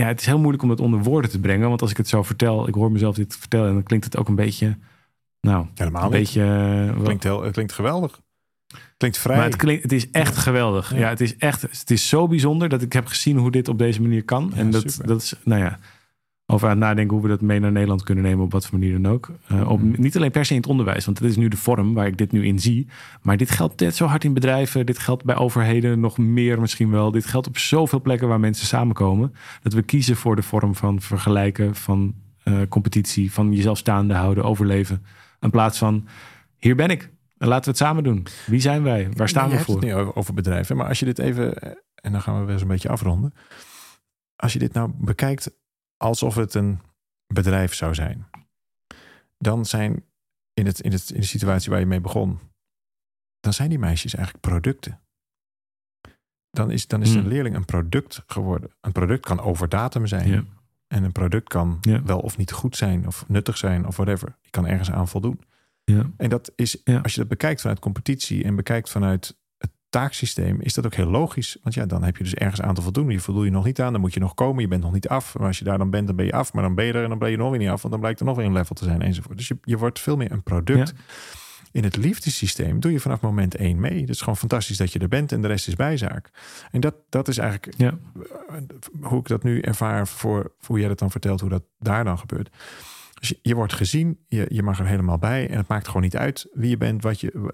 ja, 0.00 0.06
het 0.06 0.20
is 0.20 0.26
heel 0.26 0.38
moeilijk 0.38 0.62
om 0.62 0.70
het 0.70 0.80
onder 0.80 1.02
woorden 1.02 1.30
te 1.30 1.40
brengen. 1.40 1.68
Want 1.68 1.82
als 1.82 1.90
ik 1.90 1.96
het 1.96 2.08
zo 2.08 2.22
vertel, 2.22 2.68
ik 2.68 2.74
hoor 2.74 2.92
mezelf 2.92 3.14
dit 3.14 3.36
vertellen 3.36 3.68
en 3.68 3.74
dan 3.74 3.82
klinkt 3.82 4.04
het 4.04 4.16
ook 4.16 4.28
een 4.28 4.34
beetje. 4.34 4.78
Nou, 5.40 5.66
Helemaal 5.74 6.04
een 6.04 6.10
beetje. 6.10 6.40
Het 6.40 7.02
klinkt, 7.02 7.22
heel, 7.22 7.42
het 7.42 7.52
klinkt 7.52 7.72
geweldig. 7.72 8.20
klinkt 8.96 9.18
vrij. 9.18 9.36
Maar 9.36 9.44
het, 9.44 9.56
klinkt, 9.56 9.82
het 9.82 9.92
is 9.92 10.10
echt 10.10 10.36
geweldig. 10.36 10.96
Ja. 10.96 11.08
het 11.08 11.20
is 11.20 11.36
echt. 11.36 11.62
Het 11.62 11.90
is 11.90 12.08
zo 12.08 12.28
bijzonder 12.28 12.68
dat 12.68 12.82
ik 12.82 12.92
heb 12.92 13.06
gezien 13.06 13.36
hoe 13.36 13.50
dit 13.50 13.68
op 13.68 13.78
deze 13.78 14.02
manier 14.02 14.24
kan. 14.24 14.54
en 14.54 14.70
dat, 14.70 14.98
dat 15.04 15.22
is, 15.22 15.34
nou 15.44 15.62
ja 15.62 15.78
over 16.48 16.68
aan 16.68 16.76
het 16.76 16.84
nadenken 16.84 17.14
hoe 17.14 17.22
we 17.22 17.28
dat 17.28 17.40
mee 17.40 17.60
naar 17.60 17.72
Nederland 17.72 18.02
kunnen 18.02 18.24
nemen, 18.24 18.44
op 18.44 18.52
wat 18.52 18.66
voor 18.66 18.78
manier 18.78 19.02
dan 19.02 19.12
ook. 19.12 19.30
Uh, 19.52 19.70
op, 19.70 19.82
mhm. 19.82 20.00
niet 20.00 20.16
alleen 20.16 20.30
per 20.30 20.44
se 20.44 20.54
in 20.54 20.60
het 20.60 20.68
onderwijs, 20.68 21.04
want 21.04 21.20
dat 21.20 21.30
is 21.30 21.36
nu 21.36 21.48
de 21.48 21.56
vorm 21.56 21.94
waar 21.94 22.06
ik 22.06 22.18
dit 22.18 22.32
nu 22.32 22.44
in 22.44 22.58
zie. 22.58 22.88
Maar 23.22 23.36
dit 23.36 23.50
geldt 23.50 23.80
net 23.80 23.96
zo 23.96 24.06
hard 24.06 24.24
in 24.24 24.34
bedrijven, 24.34 24.86
dit 24.86 24.98
geldt 24.98 25.24
bij 25.24 25.36
overheden 25.36 26.00
nog 26.00 26.18
meer 26.18 26.60
misschien 26.60 26.90
wel. 26.90 27.10
Dit 27.10 27.26
geldt 27.26 27.46
op 27.46 27.58
zoveel 27.58 28.00
plekken 28.00 28.28
waar 28.28 28.40
mensen 28.40 28.66
samenkomen. 28.66 29.34
Dat 29.62 29.72
we 29.72 29.82
kiezen 29.82 30.16
voor 30.16 30.36
de 30.36 30.42
vorm 30.42 30.74
van 30.74 31.00
vergelijken, 31.00 31.74
van 31.74 32.14
uh, 32.44 32.60
competitie, 32.68 33.32
van 33.32 33.52
jezelf 33.52 33.78
staande 33.78 34.14
houden, 34.14 34.44
overleven. 34.44 35.04
In 35.40 35.50
plaats 35.50 35.78
van, 35.78 36.06
hier 36.58 36.76
ben 36.76 36.90
ik. 36.90 37.10
En 37.38 37.48
laten 37.48 37.64
we 37.64 37.70
het 37.70 37.78
samen 37.78 38.04
doen. 38.04 38.26
Wie 38.46 38.60
zijn 38.60 38.82
wij? 38.82 39.08
Waar 39.12 39.28
staan 39.28 39.50
we 39.50 39.58
voor? 39.58 39.74
Het 39.74 39.84
niet 39.84 39.94
over 39.94 40.34
bedrijven, 40.34 40.76
maar 40.76 40.88
als 40.88 40.98
je 40.98 41.04
dit 41.04 41.18
even, 41.18 41.58
eh, 41.58 41.70
en 41.94 42.12
dan 42.12 42.22
gaan 42.22 42.38
we 42.38 42.44
weer 42.44 42.52
eens 42.52 42.62
een 42.62 42.68
beetje 42.68 42.88
afronden. 42.88 43.34
Als 44.36 44.52
je 44.52 44.58
dit 44.58 44.72
nou 44.72 44.90
bekijkt 44.98 45.50
alsof 45.96 46.34
het 46.34 46.54
een 46.54 46.80
bedrijf 47.26 47.74
zou 47.74 47.94
zijn. 47.94 48.26
Dan 49.38 49.64
zijn 49.64 50.04
in, 50.54 50.66
het, 50.66 50.80
in, 50.80 50.92
het, 50.92 51.10
in 51.10 51.20
de 51.20 51.26
situatie 51.26 51.70
waar 51.70 51.80
je 51.80 51.86
mee 51.86 52.00
begon, 52.00 52.38
dan 53.40 53.52
zijn 53.52 53.68
die 53.68 53.78
meisjes 53.78 54.14
eigenlijk 54.14 54.46
producten. 54.46 55.00
Dan 56.50 56.70
is, 56.70 56.86
dan 56.86 57.02
is 57.02 57.14
een 57.14 57.20
hmm. 57.20 57.28
leerling 57.28 57.54
een 57.54 57.64
product 57.64 58.22
geworden. 58.26 58.70
Een 58.80 58.92
product 58.92 59.26
kan 59.26 59.40
over 59.40 59.68
datum 59.68 60.06
zijn. 60.06 60.48
En 60.86 61.04
een 61.04 61.12
product 61.12 61.48
kan 61.48 61.78
wel 62.04 62.20
of 62.20 62.36
niet 62.36 62.52
goed 62.52 62.76
zijn, 62.76 63.06
of 63.06 63.28
nuttig 63.28 63.56
zijn, 63.56 63.86
of 63.86 63.96
whatever. 63.96 64.36
Je 64.40 64.50
kan 64.50 64.66
ergens 64.66 64.90
aan 64.90 65.08
voldoen. 65.08 65.40
Ja. 65.84 66.10
En 66.16 66.30
dat 66.30 66.52
is, 66.56 66.84
als 67.02 67.12
je 67.12 67.20
dat 67.20 67.28
bekijkt 67.28 67.60
vanuit 67.60 67.78
competitie 67.78 68.44
en 68.44 68.56
bekijkt 68.56 68.90
vanuit 68.90 69.36
taaksysteem 70.00 70.60
is 70.60 70.74
dat 70.74 70.86
ook 70.86 70.94
heel 70.94 71.10
logisch. 71.10 71.56
Want 71.62 71.74
ja, 71.74 71.86
dan 71.86 72.02
heb 72.02 72.16
je 72.16 72.22
dus 72.22 72.34
ergens 72.34 72.60
aan 72.60 72.74
te 72.74 72.82
voldoen. 72.82 73.10
Je 73.10 73.20
voldoe 73.20 73.44
je 73.44 73.50
nog 73.50 73.64
niet 73.64 73.80
aan, 73.80 73.92
dan 73.92 74.00
moet 74.00 74.14
je 74.14 74.20
nog 74.20 74.34
komen. 74.34 74.62
Je 74.62 74.68
bent 74.68 74.82
nog 74.82 74.92
niet 74.92 75.08
af. 75.08 75.38
Maar 75.38 75.46
als 75.46 75.58
je 75.58 75.64
daar 75.64 75.78
dan 75.78 75.90
bent, 75.90 76.06
dan 76.06 76.16
ben 76.16 76.24
je 76.24 76.32
af. 76.32 76.52
Maar 76.52 76.62
dan 76.62 76.74
ben 76.74 76.84
je 76.84 76.92
er 76.92 77.02
en 77.02 77.08
dan 77.08 77.18
ben 77.18 77.30
je 77.30 77.36
nog 77.36 77.50
weer 77.50 77.58
niet 77.58 77.68
af. 77.68 77.80
Want 77.80 77.92
dan 77.92 78.00
blijkt 78.00 78.20
er 78.20 78.26
nog 78.26 78.36
weer 78.36 78.46
een 78.46 78.52
level 78.52 78.74
te 78.74 78.84
zijn 78.84 79.02
enzovoort. 79.02 79.36
Dus 79.36 79.48
je, 79.48 79.58
je 79.62 79.78
wordt 79.78 80.00
veel 80.00 80.16
meer 80.16 80.32
een 80.32 80.42
product. 80.42 80.94
In 81.72 81.84
het 81.84 81.96
liefdesysteem 81.96 82.80
doe 82.80 82.92
je 82.92 83.00
vanaf 83.00 83.20
moment 83.20 83.54
één 83.54 83.80
mee. 83.80 84.00
Het 84.00 84.08
is 84.08 84.18
gewoon 84.18 84.36
fantastisch 84.36 84.76
dat 84.76 84.92
je 84.92 84.98
er 84.98 85.08
bent 85.08 85.32
en 85.32 85.42
de 85.42 85.48
rest 85.48 85.68
is 85.68 85.74
bijzaak. 85.74 86.30
En 86.70 86.80
dat, 86.80 86.94
dat 87.08 87.28
is 87.28 87.38
eigenlijk 87.38 87.74
ja. 87.76 87.98
hoe 89.00 89.18
ik 89.18 89.28
dat 89.28 89.42
nu 89.42 89.60
ervaar 89.60 90.08
voor, 90.08 90.52
hoe 90.66 90.78
jij 90.78 90.88
dat 90.88 90.98
dan 90.98 91.10
vertelt, 91.10 91.40
hoe 91.40 91.50
dat 91.50 91.62
daar 91.78 92.04
dan 92.04 92.18
gebeurt. 92.18 92.56
Dus 93.20 93.28
je, 93.28 93.38
je 93.42 93.54
wordt 93.54 93.72
gezien, 93.72 94.18
je, 94.26 94.46
je 94.48 94.62
mag 94.62 94.78
er 94.78 94.86
helemaal 94.86 95.18
bij 95.18 95.48
en 95.48 95.56
het 95.56 95.68
maakt 95.68 95.86
gewoon 95.86 96.02
niet 96.02 96.16
uit 96.16 96.48
wie 96.52 96.70
je 96.70 96.76
bent, 96.76 97.02
wat 97.02 97.20
je, 97.20 97.52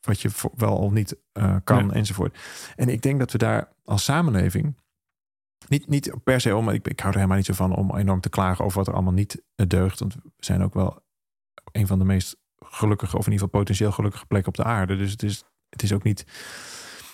wat 0.00 0.20
je 0.20 0.30
wel 0.56 0.76
of 0.76 0.92
niet 0.92 1.16
uh, 1.32 1.56
kan 1.64 1.92
enzovoort. 1.92 2.38
En 2.76 2.88
ik 2.88 3.02
denk 3.02 3.18
dat 3.18 3.32
we 3.32 3.38
daar 3.38 3.72
als 3.84 4.04
samenleving 4.04 4.74
niet, 5.68 5.88
niet 5.88 6.14
per 6.24 6.40
se 6.40 6.56
om, 6.56 6.68
ik, 6.68 6.88
ik 6.88 7.00
hou 7.00 7.10
er 7.10 7.16
helemaal 7.16 7.36
niet 7.36 7.46
zo 7.46 7.52
van 7.52 7.76
om 7.76 7.96
enorm 7.96 8.20
te 8.20 8.28
klagen 8.28 8.64
over 8.64 8.78
wat 8.78 8.86
er 8.86 8.94
allemaal 8.94 9.12
niet 9.12 9.42
eh, 9.54 9.66
deugt. 9.66 9.98
Want 9.98 10.14
we 10.14 10.20
zijn 10.36 10.62
ook 10.62 10.74
wel 10.74 11.02
een 11.72 11.86
van 11.86 11.98
de 11.98 12.04
meest 12.04 12.36
gelukkige, 12.58 13.16
of 13.16 13.26
in 13.26 13.32
ieder 13.32 13.46
geval 13.46 13.60
potentieel 13.60 13.92
gelukkige 13.92 14.26
plekken 14.26 14.48
op 14.48 14.56
de 14.56 14.64
aarde. 14.64 14.96
Dus 14.96 15.10
het 15.10 15.22
is, 15.22 15.44
het 15.68 15.82
is 15.82 15.92
ook 15.92 16.02
niet. 16.02 16.24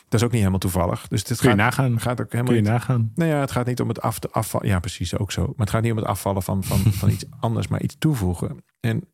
Dat 0.09 0.21
is 0.21 0.23
ook 0.23 0.31
niet 0.31 0.41
helemaal 0.41 0.59
toevallig. 0.59 1.09
Dus 1.09 1.25
dit 1.25 1.39
Kun 1.39 1.51
je 1.51 1.57
gaat, 1.57 1.65
nagaan. 1.65 2.01
Gaat 2.01 2.21
ook 2.21 2.33
helemaal 2.33 2.53
Kun 2.53 2.63
je 2.63 2.71
niet, 2.71 2.71
nagaan. 2.71 3.13
Nou 3.15 3.31
ja, 3.31 3.41
het 3.41 3.51
gaat 3.51 3.67
niet 3.67 3.81
om 3.81 3.89
het 3.89 4.01
af 4.01 4.19
te 4.19 4.31
afvallen. 4.31 4.69
Ja, 4.69 4.81
precies, 4.81 5.19
ook 5.19 5.33
zo. 5.33 5.43
Maar 5.43 5.55
het 5.57 5.71
gaat 5.71 5.83
niet 5.83 5.91
om 5.91 5.97
het 5.97 6.07
afvallen 6.07 6.43
van, 6.43 6.65
van, 6.65 6.79
van 6.79 7.11
iets 7.11 7.25
anders, 7.41 7.69
maar 7.69 7.83
iets 7.83 7.97
toevoegen. 7.99 8.65
En 8.81 9.09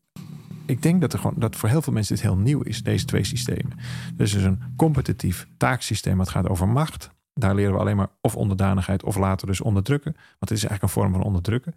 ik 0.65 0.81
denk 0.81 1.01
dat, 1.01 1.13
er 1.13 1.19
gewoon, 1.19 1.35
dat 1.37 1.55
voor 1.55 1.69
heel 1.69 1.81
veel 1.81 1.93
mensen 1.93 2.15
dit 2.15 2.23
heel 2.23 2.37
nieuw 2.37 2.61
is, 2.61 2.83
deze 2.83 3.05
twee 3.05 3.23
systemen. 3.23 3.77
Dus 4.15 4.33
is 4.33 4.43
een 4.43 4.63
competitief 4.75 5.47
taaksysteem 5.57 6.17
wat 6.17 6.29
gaat 6.29 6.49
over 6.49 6.67
macht. 6.67 7.09
Daar 7.33 7.55
leren 7.55 7.73
we 7.73 7.79
alleen 7.79 7.95
maar 7.95 8.09
of 8.21 8.35
onderdanigheid 8.35 9.03
of 9.03 9.17
later 9.17 9.47
dus 9.47 9.61
onderdrukken. 9.61 10.11
Want 10.13 10.49
het 10.49 10.51
is 10.51 10.63
eigenlijk 10.65 10.83
een 10.83 11.01
vorm 11.01 11.11
van 11.11 11.23
onderdrukken. 11.23 11.75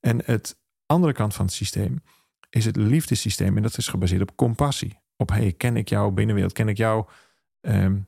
En 0.00 0.20
het 0.24 0.58
andere 0.86 1.12
kant 1.12 1.34
van 1.34 1.44
het 1.44 1.54
systeem 1.54 2.02
is 2.50 2.64
het 2.64 2.76
liefdesysteem. 2.76 3.56
En 3.56 3.62
dat 3.62 3.76
is 3.76 3.88
gebaseerd 3.88 4.22
op 4.22 4.36
compassie. 4.36 4.98
Op 5.16 5.30
hey, 5.30 5.52
ken 5.52 5.76
ik 5.76 5.88
jouw 5.88 6.10
binnenwereld? 6.10 6.52
Ken 6.52 6.68
ik 6.68 6.76
jou, 6.76 7.06
um, 7.60 8.06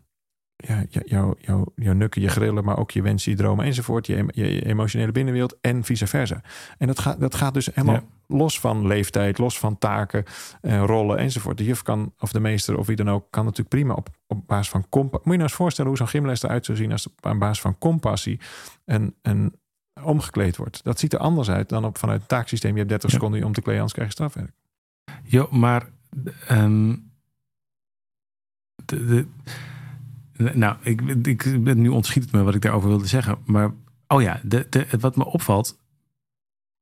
ja, 0.57 0.85
jou, 0.89 1.35
jou, 1.39 1.67
jouw 1.75 1.93
nukken, 1.93 2.23
je 2.23 2.29
grillen, 2.29 2.65
maar 2.65 2.79
ook 2.79 2.91
je 2.91 3.03
wensen, 3.03 3.31
je 3.31 3.37
dromen 3.37 3.65
enzovoort. 3.65 4.07
Je, 4.07 4.25
je, 4.31 4.65
emotionele 4.65 5.13
binnenwereld 5.13 5.59
en 5.61 5.85
vice 5.85 6.07
versa. 6.07 6.43
En 6.79 6.87
dat 6.87 6.99
gaat, 6.99 7.21
dat 7.21 7.35
gaat 7.35 7.55
dus 7.55 7.67
helemaal 7.75 8.03
los 8.31 8.61
van 8.61 8.87
leeftijd, 8.87 9.39
los 9.39 9.59
van 9.59 9.79
taken, 9.79 10.25
uh, 10.63 10.85
rollen 10.85 11.19
enzovoort. 11.19 11.59
De 11.59 11.65
juf 11.65 11.83
kan, 11.83 12.13
of 12.19 12.33
de 12.33 12.41
meester 12.41 12.79
of 12.79 12.87
wie 12.87 12.97
dan 12.97 13.11
ook, 13.11 13.27
kan 13.31 13.45
natuurlijk 13.45 13.69
prima 13.69 13.95
op, 13.95 14.09
op 14.27 14.47
basis 14.47 14.69
van 14.69 14.89
compassie. 14.89 15.21
Moet 15.25 15.33
je 15.33 15.39
nou 15.39 15.43
eens 15.43 15.53
voorstellen 15.53 15.91
hoe 15.91 15.99
zo'n 15.99 16.09
gymles 16.09 16.43
eruit 16.43 16.65
zou 16.65 16.79
zien 16.79 16.93
als 16.93 17.07
op 17.07 17.39
basis 17.39 17.61
van 17.61 17.79
compassie 17.79 18.41
en, 18.85 19.15
en 19.23 19.55
omgekleed 20.03 20.57
wordt. 20.57 20.85
Dat 20.85 20.99
ziet 20.99 21.13
er 21.13 21.19
anders 21.19 21.51
uit 21.51 21.69
dan 21.69 21.85
op 21.85 21.99
vanuit 21.99 22.21
het 22.21 22.29
taaksysteem. 22.29 22.71
Je 22.71 22.79
hebt 22.79 22.89
30 22.89 23.11
seconden 23.11 23.45
om 23.45 23.53
te 23.53 23.61
kleden, 23.61 23.81
anders 23.81 23.99
krijg 23.99 24.09
je 24.09 24.15
strafwerk. 24.15 24.53
Ja, 25.23 25.47
maar 25.51 25.89
um, 26.51 27.11
de, 28.85 29.05
de, 29.05 29.27
nou, 30.55 30.77
ik, 30.81 31.01
ik 31.23 31.65
ben 31.65 31.81
nu 31.81 31.89
ontschiet 31.89 32.23
het 32.23 32.33
me 32.33 32.43
wat 32.43 32.55
ik 32.55 32.63
daarover 32.63 32.89
wilde 32.89 33.07
zeggen. 33.07 33.39
Maar 33.45 33.71
oh 34.07 34.23
ja, 34.23 34.41
de, 34.43 34.67
de, 34.71 34.87
wat 35.01 35.17
me 35.17 35.25
opvalt 35.25 35.80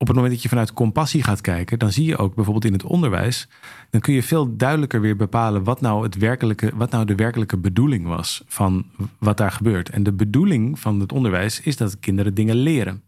op 0.01 0.07
het 0.07 0.17
moment 0.17 0.35
dat 0.35 0.43
je 0.43 0.49
vanuit 0.49 0.73
compassie 0.73 1.23
gaat 1.23 1.41
kijken, 1.41 1.79
dan 1.79 1.93
zie 1.93 2.07
je 2.07 2.17
ook 2.17 2.35
bijvoorbeeld 2.35 2.65
in 2.65 2.73
het 2.73 2.85
onderwijs, 2.85 3.49
dan 3.91 4.01
kun 4.01 4.15
je 4.15 4.23
veel 4.23 4.57
duidelijker 4.57 5.01
weer 5.01 5.17
bepalen 5.17 5.65
wat 5.65 5.81
nou, 5.81 6.03
het 6.03 6.17
werkelijke, 6.17 6.73
wat 6.75 6.91
nou 6.91 7.05
de 7.05 7.15
werkelijke 7.15 7.57
bedoeling 7.57 8.07
was 8.07 8.43
van 8.47 8.87
wat 9.19 9.37
daar 9.37 9.53
gebeurt. 9.53 9.89
En 9.89 10.03
de 10.03 10.13
bedoeling 10.13 10.81
van 10.81 11.01
het 11.01 11.13
onderwijs 11.13 11.61
is 11.61 11.77
dat 11.77 11.99
kinderen 11.99 12.35
dingen 12.35 12.57
leren. 12.57 13.03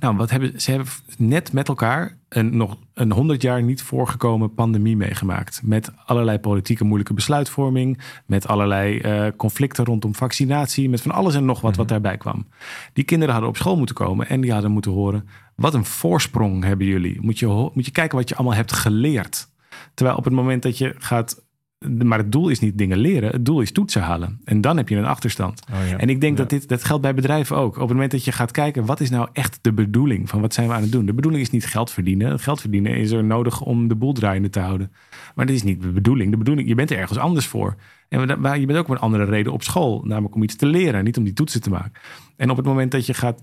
Nou, 0.00 0.16
wat 0.16 0.30
hebben, 0.30 0.60
ze 0.60 0.70
hebben 0.70 0.88
net 1.18 1.52
met 1.52 1.68
elkaar 1.68 2.18
een 2.28 2.56
nog 2.56 2.76
een 2.94 3.12
honderd 3.12 3.42
jaar 3.42 3.62
niet 3.62 3.82
voorgekomen 3.82 4.54
pandemie 4.54 4.96
meegemaakt. 4.96 5.60
Met 5.64 5.92
allerlei 6.04 6.38
politieke 6.38 6.84
moeilijke 6.84 7.14
besluitvorming. 7.14 8.00
Met 8.26 8.48
allerlei 8.48 8.98
uh, 8.98 9.26
conflicten 9.36 9.84
rondom 9.84 10.14
vaccinatie. 10.14 10.88
Met 10.88 11.02
van 11.02 11.10
alles 11.10 11.34
en 11.34 11.44
nog 11.44 11.60
wat 11.60 11.76
wat 11.76 11.84
mhm. 11.84 11.94
daarbij 11.94 12.16
kwam. 12.16 12.46
Die 12.92 13.04
kinderen 13.04 13.32
hadden 13.32 13.52
op 13.52 13.56
school 13.56 13.76
moeten 13.76 13.94
komen 13.94 14.28
en 14.28 14.40
die 14.40 14.52
hadden 14.52 14.70
moeten 14.70 14.90
horen. 14.90 15.28
Wat 15.56 15.74
een 15.74 15.84
voorsprong 15.84 16.64
hebben 16.64 16.86
jullie. 16.86 17.20
Moet 17.20 17.38
je, 17.38 17.46
moet 17.46 17.84
je 17.84 17.90
kijken 17.90 18.18
wat 18.18 18.28
je 18.28 18.34
allemaal 18.34 18.56
hebt 18.56 18.72
geleerd. 18.72 19.48
Terwijl 19.94 20.16
op 20.16 20.24
het 20.24 20.32
moment 20.32 20.62
dat 20.62 20.78
je 20.78 20.94
gaat 20.98 21.44
maar 21.78 22.18
het 22.18 22.32
doel 22.32 22.48
is 22.48 22.60
niet 22.60 22.78
dingen 22.78 22.98
leren. 22.98 23.30
Het 23.30 23.44
doel 23.44 23.60
is 23.60 23.72
toetsen 23.72 24.02
halen. 24.02 24.40
En 24.44 24.60
dan 24.60 24.76
heb 24.76 24.88
je 24.88 24.96
een 24.96 25.04
achterstand. 25.04 25.62
Oh 25.72 25.88
ja. 25.88 25.96
En 25.96 26.08
ik 26.08 26.20
denk 26.20 26.36
dat 26.36 26.50
dit 26.50 26.68
dat 26.68 26.84
geldt 26.84 27.02
bij 27.02 27.14
bedrijven 27.14 27.56
ook. 27.56 27.74
Op 27.74 27.80
het 27.80 27.92
moment 27.92 28.10
dat 28.10 28.24
je 28.24 28.32
gaat 28.32 28.50
kijken, 28.50 28.84
wat 28.84 29.00
is 29.00 29.10
nou 29.10 29.28
echt 29.32 29.58
de 29.62 29.72
bedoeling 29.72 30.28
van 30.28 30.40
wat 30.40 30.54
zijn 30.54 30.68
we 30.68 30.74
aan 30.74 30.82
het 30.82 30.92
doen? 30.92 31.06
De 31.06 31.14
bedoeling 31.14 31.42
is 31.42 31.50
niet 31.50 31.66
geld 31.66 31.90
verdienen. 31.90 32.38
Geld 32.38 32.60
verdienen 32.60 32.96
is 32.96 33.10
er 33.10 33.24
nodig 33.24 33.60
om 33.60 33.88
de 33.88 33.94
boel 33.94 34.12
draaiende 34.12 34.50
te 34.50 34.60
houden. 34.60 34.92
Maar 35.34 35.46
dat 35.46 35.54
is 35.54 35.62
niet 35.62 35.82
de 35.82 35.92
bedoeling. 35.92 36.30
De 36.30 36.36
bedoeling, 36.36 36.68
je 36.68 36.74
bent 36.74 36.90
er 36.90 36.98
ergens 36.98 37.18
anders 37.18 37.46
voor. 37.46 37.76
En 38.08 38.20
je 38.60 38.66
bent 38.66 38.78
ook 38.78 38.88
om 38.88 38.94
een 38.94 39.00
andere 39.00 39.24
reden 39.24 39.52
op 39.52 39.62
school. 39.62 40.02
Namelijk 40.04 40.34
om 40.34 40.42
iets 40.42 40.56
te 40.56 40.66
leren, 40.66 41.04
niet 41.04 41.16
om 41.16 41.24
die 41.24 41.32
toetsen 41.32 41.62
te 41.62 41.70
maken. 41.70 41.92
En 42.36 42.50
op 42.50 42.56
het 42.56 42.66
moment 42.66 42.90
dat 42.90 43.06
je 43.06 43.14
gaat 43.14 43.42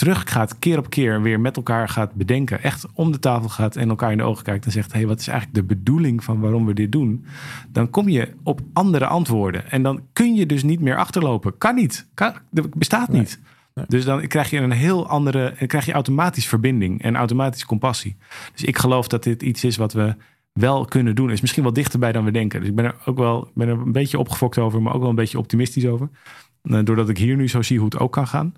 terug 0.00 0.22
gaat, 0.30 0.58
keer 0.58 0.78
op 0.78 0.90
keer 0.90 1.22
weer 1.22 1.40
met 1.40 1.56
elkaar 1.56 1.88
gaat 1.88 2.14
bedenken, 2.14 2.62
echt 2.62 2.86
om 2.94 3.12
de 3.12 3.18
tafel 3.18 3.48
gaat 3.48 3.76
en 3.76 3.88
elkaar 3.88 4.10
in 4.10 4.16
de 4.16 4.24
ogen 4.24 4.44
kijkt 4.44 4.64
en 4.64 4.72
zegt: 4.72 4.92
hé, 4.92 4.98
hey, 4.98 5.06
wat 5.06 5.20
is 5.20 5.28
eigenlijk 5.28 5.58
de 5.58 5.74
bedoeling 5.74 6.24
van 6.24 6.40
waarom 6.40 6.66
we 6.66 6.74
dit 6.74 6.92
doen? 6.92 7.24
Dan 7.68 7.90
kom 7.90 8.08
je 8.08 8.28
op 8.42 8.60
andere 8.72 9.06
antwoorden 9.06 9.70
en 9.70 9.82
dan 9.82 10.02
kun 10.12 10.34
je 10.34 10.46
dus 10.46 10.62
niet 10.62 10.80
meer 10.80 10.96
achterlopen. 10.96 11.58
Kan 11.58 11.74
niet, 11.74 12.08
kan, 12.14 12.32
bestaat 12.76 13.08
niet. 13.08 13.40
Dus 13.86 14.04
dan 14.04 14.26
krijg 14.26 14.50
je 14.50 14.58
een 14.58 14.70
heel 14.70 15.08
andere, 15.08 15.54
dan 15.58 15.68
krijg 15.68 15.86
je 15.86 15.92
automatisch 15.92 16.46
verbinding 16.46 17.02
en 17.02 17.16
automatisch 17.16 17.64
compassie. 17.64 18.16
Dus 18.52 18.64
ik 18.64 18.78
geloof 18.78 19.08
dat 19.08 19.22
dit 19.22 19.42
iets 19.42 19.64
is 19.64 19.76
wat 19.76 19.92
we 19.92 20.14
wel 20.52 20.84
kunnen 20.84 21.14
doen. 21.14 21.30
Is 21.30 21.40
misschien 21.40 21.62
wel 21.62 21.72
dichterbij 21.72 22.12
dan 22.12 22.24
we 22.24 22.30
denken. 22.30 22.60
Dus 22.60 22.68
ik 22.68 22.74
ben 22.74 22.84
er 22.84 22.96
ook 23.04 23.18
wel 23.18 23.50
ben 23.54 23.68
er 23.68 23.78
een 23.78 23.92
beetje 23.92 24.18
opgefokt 24.18 24.58
over, 24.58 24.82
maar 24.82 24.94
ook 24.94 25.00
wel 25.00 25.08
een 25.08 25.14
beetje 25.14 25.38
optimistisch 25.38 25.86
over. 25.86 26.08
Eh, 26.62 26.78
doordat 26.84 27.08
ik 27.08 27.18
hier 27.18 27.36
nu 27.36 27.48
zo 27.48 27.62
zie 27.62 27.78
hoe 27.78 27.88
het 27.88 27.98
ook 27.98 28.12
kan 28.12 28.26
gaan. 28.26 28.54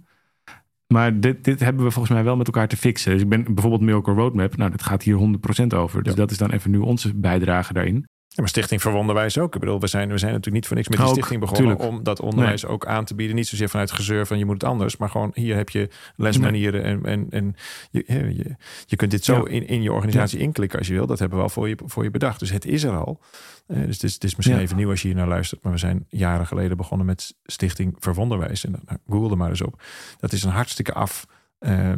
Maar 0.93 1.21
dit, 1.21 1.45
dit 1.45 1.61
hebben 1.61 1.85
we 1.85 1.91
volgens 1.91 2.15
mij 2.15 2.25
wel 2.25 2.37
met 2.37 2.47
elkaar 2.47 2.69
te 2.69 2.77
fixen. 2.77 3.13
Dus 3.13 3.23
ik 3.23 3.29
ben 3.29 3.45
bijvoorbeeld 3.45 3.83
Milker 3.83 4.15
Roadmap. 4.15 4.57
Nou, 4.57 4.71
dat 4.71 4.83
gaat 4.83 5.03
hier 5.03 5.39
100% 5.63 5.67
over. 5.77 6.03
Dus 6.03 6.15
dat 6.15 6.31
is 6.31 6.39
dan 6.39 6.51
even 6.51 6.71
nu 6.71 6.79
onze 6.79 7.15
bijdrage 7.15 7.73
daarin. 7.73 8.07
Ja, 8.35 8.41
maar 8.41 8.49
Stichting 8.49 8.83
voor 8.83 8.93
Onderwijs 8.93 9.39
ook. 9.39 9.55
Ik 9.55 9.61
bedoel, 9.61 9.81
we 9.81 9.87
zijn, 9.87 10.09
we 10.09 10.19
zijn 10.19 10.31
natuurlijk 10.31 10.57
niet 10.57 10.67
voor 10.67 10.77
niks 10.77 10.89
met 10.89 10.99
die 10.99 11.09
stichting 11.09 11.41
begonnen 11.41 11.79
om 11.79 12.03
dat 12.03 12.21
onderwijs 12.21 12.67
ook 12.67 12.87
aan 12.87 13.05
te 13.05 13.15
bieden. 13.15 13.37
Niet 13.37 13.47
zozeer 13.47 13.69
vanuit 13.69 13.91
gezeur 13.91 14.27
van 14.27 14.39
je 14.39 14.45
moet 14.45 14.55
het 14.55 14.65
anders, 14.65 14.97
maar 14.97 15.09
gewoon 15.09 15.31
hier 15.35 15.57
heb 15.57 15.69
je 15.69 15.89
lesmanieren 16.17 16.85
en, 16.85 17.05
en, 17.05 17.27
en 17.31 17.55
je, 17.91 18.05
je, 18.07 18.57
je 18.87 18.97
kunt 18.97 19.11
dit 19.11 19.25
zo 19.25 19.43
in, 19.43 19.67
in 19.67 19.83
je 19.83 19.93
organisatie 19.93 20.39
inklikken 20.39 20.79
als 20.79 20.89
je 20.89 20.95
wil. 20.95 21.07
Dat 21.07 21.19
hebben 21.19 21.39
we 21.39 21.45
al 21.45 21.51
voor 21.51 21.69
je, 21.69 21.77
voor 21.85 22.05
je 22.05 22.11
bedacht. 22.11 22.39
Dus 22.39 22.51
het 22.51 22.65
is 22.65 22.83
er 22.83 22.97
al. 22.97 23.21
Uh, 23.67 23.87
dus 23.87 23.95
het 23.95 24.03
is, 24.03 24.15
het 24.15 24.25
is 24.25 24.37
misschien 24.37 24.59
even 24.59 24.77
nieuw 24.77 24.91
als 24.91 25.03
je 25.03 25.09
hier 25.09 25.17
naar 25.17 25.29
luistert, 25.29 25.63
maar 25.63 25.73
we 25.73 25.79
zijn 25.79 26.07
jaren 26.09 26.47
geleden 26.47 26.77
begonnen 26.77 27.07
met 27.07 27.35
Stichting 27.43 27.97
voor 27.99 28.17
Onderwijs. 28.17 28.65
En 28.65 28.71
nou, 28.71 28.99
google 29.09 29.31
er 29.31 29.37
maar 29.37 29.49
eens 29.49 29.63
op. 29.63 29.83
Dat 30.19 30.33
is 30.33 30.43
een 30.43 30.51
hartstikke 30.51 30.93
af. 30.93 31.27
Uh, 31.61 31.93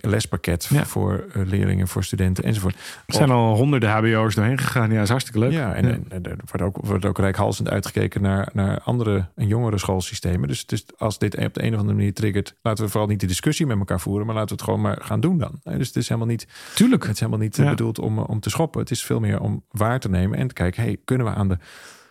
lespakket 0.00 0.66
voor 0.66 1.24
eh, 1.32 1.46
leerlingen, 1.46 1.88
voor 1.88 2.04
studenten 2.04 2.44
enzovoort. 2.44 2.74
Er 3.06 3.14
zijn 3.14 3.30
al 3.30 3.56
honderden 3.56 3.90
HBO's 3.90 4.34
doorheen 4.34 4.58
gegaan. 4.58 4.92
Ja, 4.92 5.02
is 5.02 5.08
hartstikke 5.08 5.38
leuk. 5.38 5.52
Ja, 5.52 5.74
en, 5.74 5.84
en, 6.08 6.22
er 6.22 6.36
wordt 6.44 6.62
ook, 6.62 6.86
wordt 6.86 7.04
ook 7.04 7.18
rijkhalsend 7.18 7.70
uitgekeken 7.70 8.22
naar, 8.22 8.48
naar 8.52 8.80
andere 8.80 9.28
en 9.34 9.46
jongere 9.46 9.78
schoolsystemen. 9.78 10.48
Dus, 10.48 10.66
dus 10.66 10.84
als 10.96 11.18
dit 11.18 11.36
op 11.36 11.54
de 11.54 11.62
een 11.62 11.72
of 11.72 11.78
andere 11.78 11.96
manier 11.96 12.14
triggert, 12.14 12.54
laten 12.62 12.84
we 12.84 12.90
vooral 12.90 13.08
niet 13.08 13.20
de 13.20 13.26
discussie 13.26 13.66
met 13.66 13.78
elkaar 13.78 14.00
voeren, 14.00 14.26
maar 14.26 14.34
laten 14.34 14.48
we 14.48 14.54
het 14.54 14.64
gewoon 14.64 14.80
maar 14.80 14.98
gaan 15.00 15.20
doen 15.20 15.38
dan. 15.38 15.60
Dus 15.62 15.86
het 15.86 15.96
is 15.96 16.08
helemaal 16.08 16.30
niet, 16.30 16.46
Tuurlijk. 16.74 17.02
Het 17.02 17.12
is 17.12 17.20
helemaal 17.20 17.40
niet 17.40 17.58
eh, 17.58 17.68
bedoeld 17.68 17.98
om, 17.98 18.18
om 18.18 18.40
te 18.40 18.50
schoppen. 18.50 18.80
Het 18.80 18.90
is 18.90 19.04
veel 19.04 19.20
meer 19.20 19.40
om 19.40 19.64
waar 19.70 20.00
te 20.00 20.08
nemen 20.08 20.38
en 20.38 20.48
te 20.48 20.54
kijken, 20.54 20.82
hey, 20.82 20.96
kunnen 21.04 21.26
we 21.26 21.32
aan 21.32 21.48
de 21.48 21.58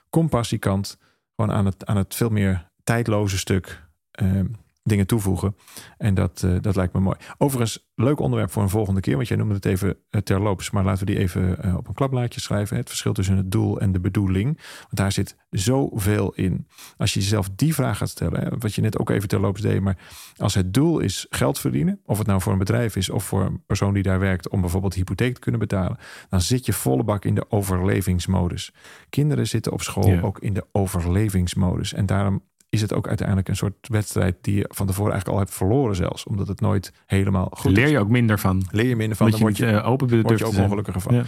compassiekant 0.10 0.98
gewoon 1.36 1.56
aan 1.56 1.66
het, 1.66 1.86
aan 1.86 1.98
het 1.98 2.16
veel 2.16 2.30
meer 2.30 2.70
tijdloze 2.84 3.38
stuk. 3.38 3.84
Uh, 4.22 4.42
dingen 4.88 5.08
toevoegen. 5.08 5.56
En 5.98 6.14
dat, 6.14 6.42
uh, 6.46 6.56
dat 6.62 6.76
lijkt 6.76 6.94
me 6.94 7.00
mooi. 7.00 7.18
Overigens, 7.38 7.90
leuk 7.96 8.20
onderwerp 8.20 8.52
voor 8.52 8.64
een 8.64 8.70
volgende 8.70 9.02
keer. 9.02 9.16
Want 9.16 9.28
jij 9.28 9.38
noemde 9.38 9.54
het 9.54 9.66
even 9.66 9.88
uh, 9.88 10.22
terloops. 10.22 10.72
Maar 10.72 10.84
laten 10.84 11.06
we 11.06 11.12
die 11.12 11.22
even 11.22 11.58
uh, 11.66 11.78
op 11.78 11.88
een 11.88 11.94
klapblaadje 11.94 12.40
schrijven. 12.40 12.78
Het 12.78 12.88
verschil 12.88 13.14
tussen 13.14 13.38
het 13.38 13.52
doel 13.52 13.80
en 13.80 13.92
de 13.92 14.00
bedoeling. 14.00 14.46
Want 14.56 14.88
daar 14.96 15.12
zit 15.12 15.38
zoveel 15.50 16.34
in. 16.34 16.68
Als 16.98 17.14
je 17.14 17.20
jezelf 17.20 17.50
die 17.56 17.74
vraag 17.74 17.98
gaat 17.98 18.10
stellen. 18.10 18.42
Hè, 18.42 18.50
wat 18.58 18.76
je 18.76 18.82
net 18.82 18.98
ook 18.98 19.10
even 19.10 19.28
terloops 19.28 19.62
deed. 19.62 19.82
Maar 19.82 19.98
als 20.38 20.54
het 20.54 20.74
doel 20.74 21.00
is 21.00 21.26
geld 21.30 21.60
verdienen. 21.60 22.00
Of 22.06 22.18
het 22.18 22.28
nou 22.28 22.42
voor 22.42 22.52
een 22.52 22.58
bedrijf 22.58 22.96
is. 22.96 23.10
Of 23.10 23.24
voor 23.24 23.46
een 23.46 23.64
persoon 23.66 23.94
die 23.94 24.04
daar 24.04 24.20
werkt. 24.20 24.50
Om 24.50 24.62
bijvoorbeeld 24.62 24.94
hypotheek 24.94 25.34
te 25.34 25.40
kunnen 25.40 25.60
betalen. 25.60 25.98
Dan 26.30 26.42
zit 26.42 26.66
je 26.66 26.74
volle 26.74 27.04
bak 27.04 27.26
in 27.26 27.36
de 27.36 27.46
overlevingsmodus. 27.50 28.74
Kinderen 29.10 29.48
zitten 29.48 29.72
op 29.72 29.82
school 29.82 30.08
ja. 30.08 30.22
ook 30.22 30.40
in 30.40 30.54
de 30.54 30.66
overlevingsmodus. 30.72 31.94
En 31.94 32.06
daarom 32.06 32.42
is 32.70 32.82
het 32.82 32.94
ook 32.94 33.08
uiteindelijk 33.08 33.48
een 33.48 33.56
soort 33.56 33.88
wedstrijd 33.88 34.36
die 34.42 34.56
je 34.56 34.66
van 34.68 34.88
tevoren 34.88 35.12
eigenlijk 35.12 35.40
al 35.40 35.46
hebt 35.46 35.58
verloren 35.58 35.96
zelfs. 35.96 36.24
Omdat 36.24 36.48
het 36.48 36.62
nooit 36.62 36.94
helemaal 37.06 37.52
goed 37.52 37.72
Leer 37.72 37.88
je 37.88 37.94
is. 37.94 38.00
ook 38.00 38.10
minder 38.10 38.40
van. 38.40 38.68
Leer 38.72 38.88
je 38.88 38.96
minder 38.96 39.18
van. 39.18 39.30
Dan 39.32 39.40
word 39.40 39.58
je, 39.58 39.66
je 39.66 39.82
open 39.82 40.22
word 40.22 40.40
je 40.40 40.46
ook 40.46 40.58
ongelukkiger 40.58 41.02
van. 41.02 41.16
Ja. 41.16 41.24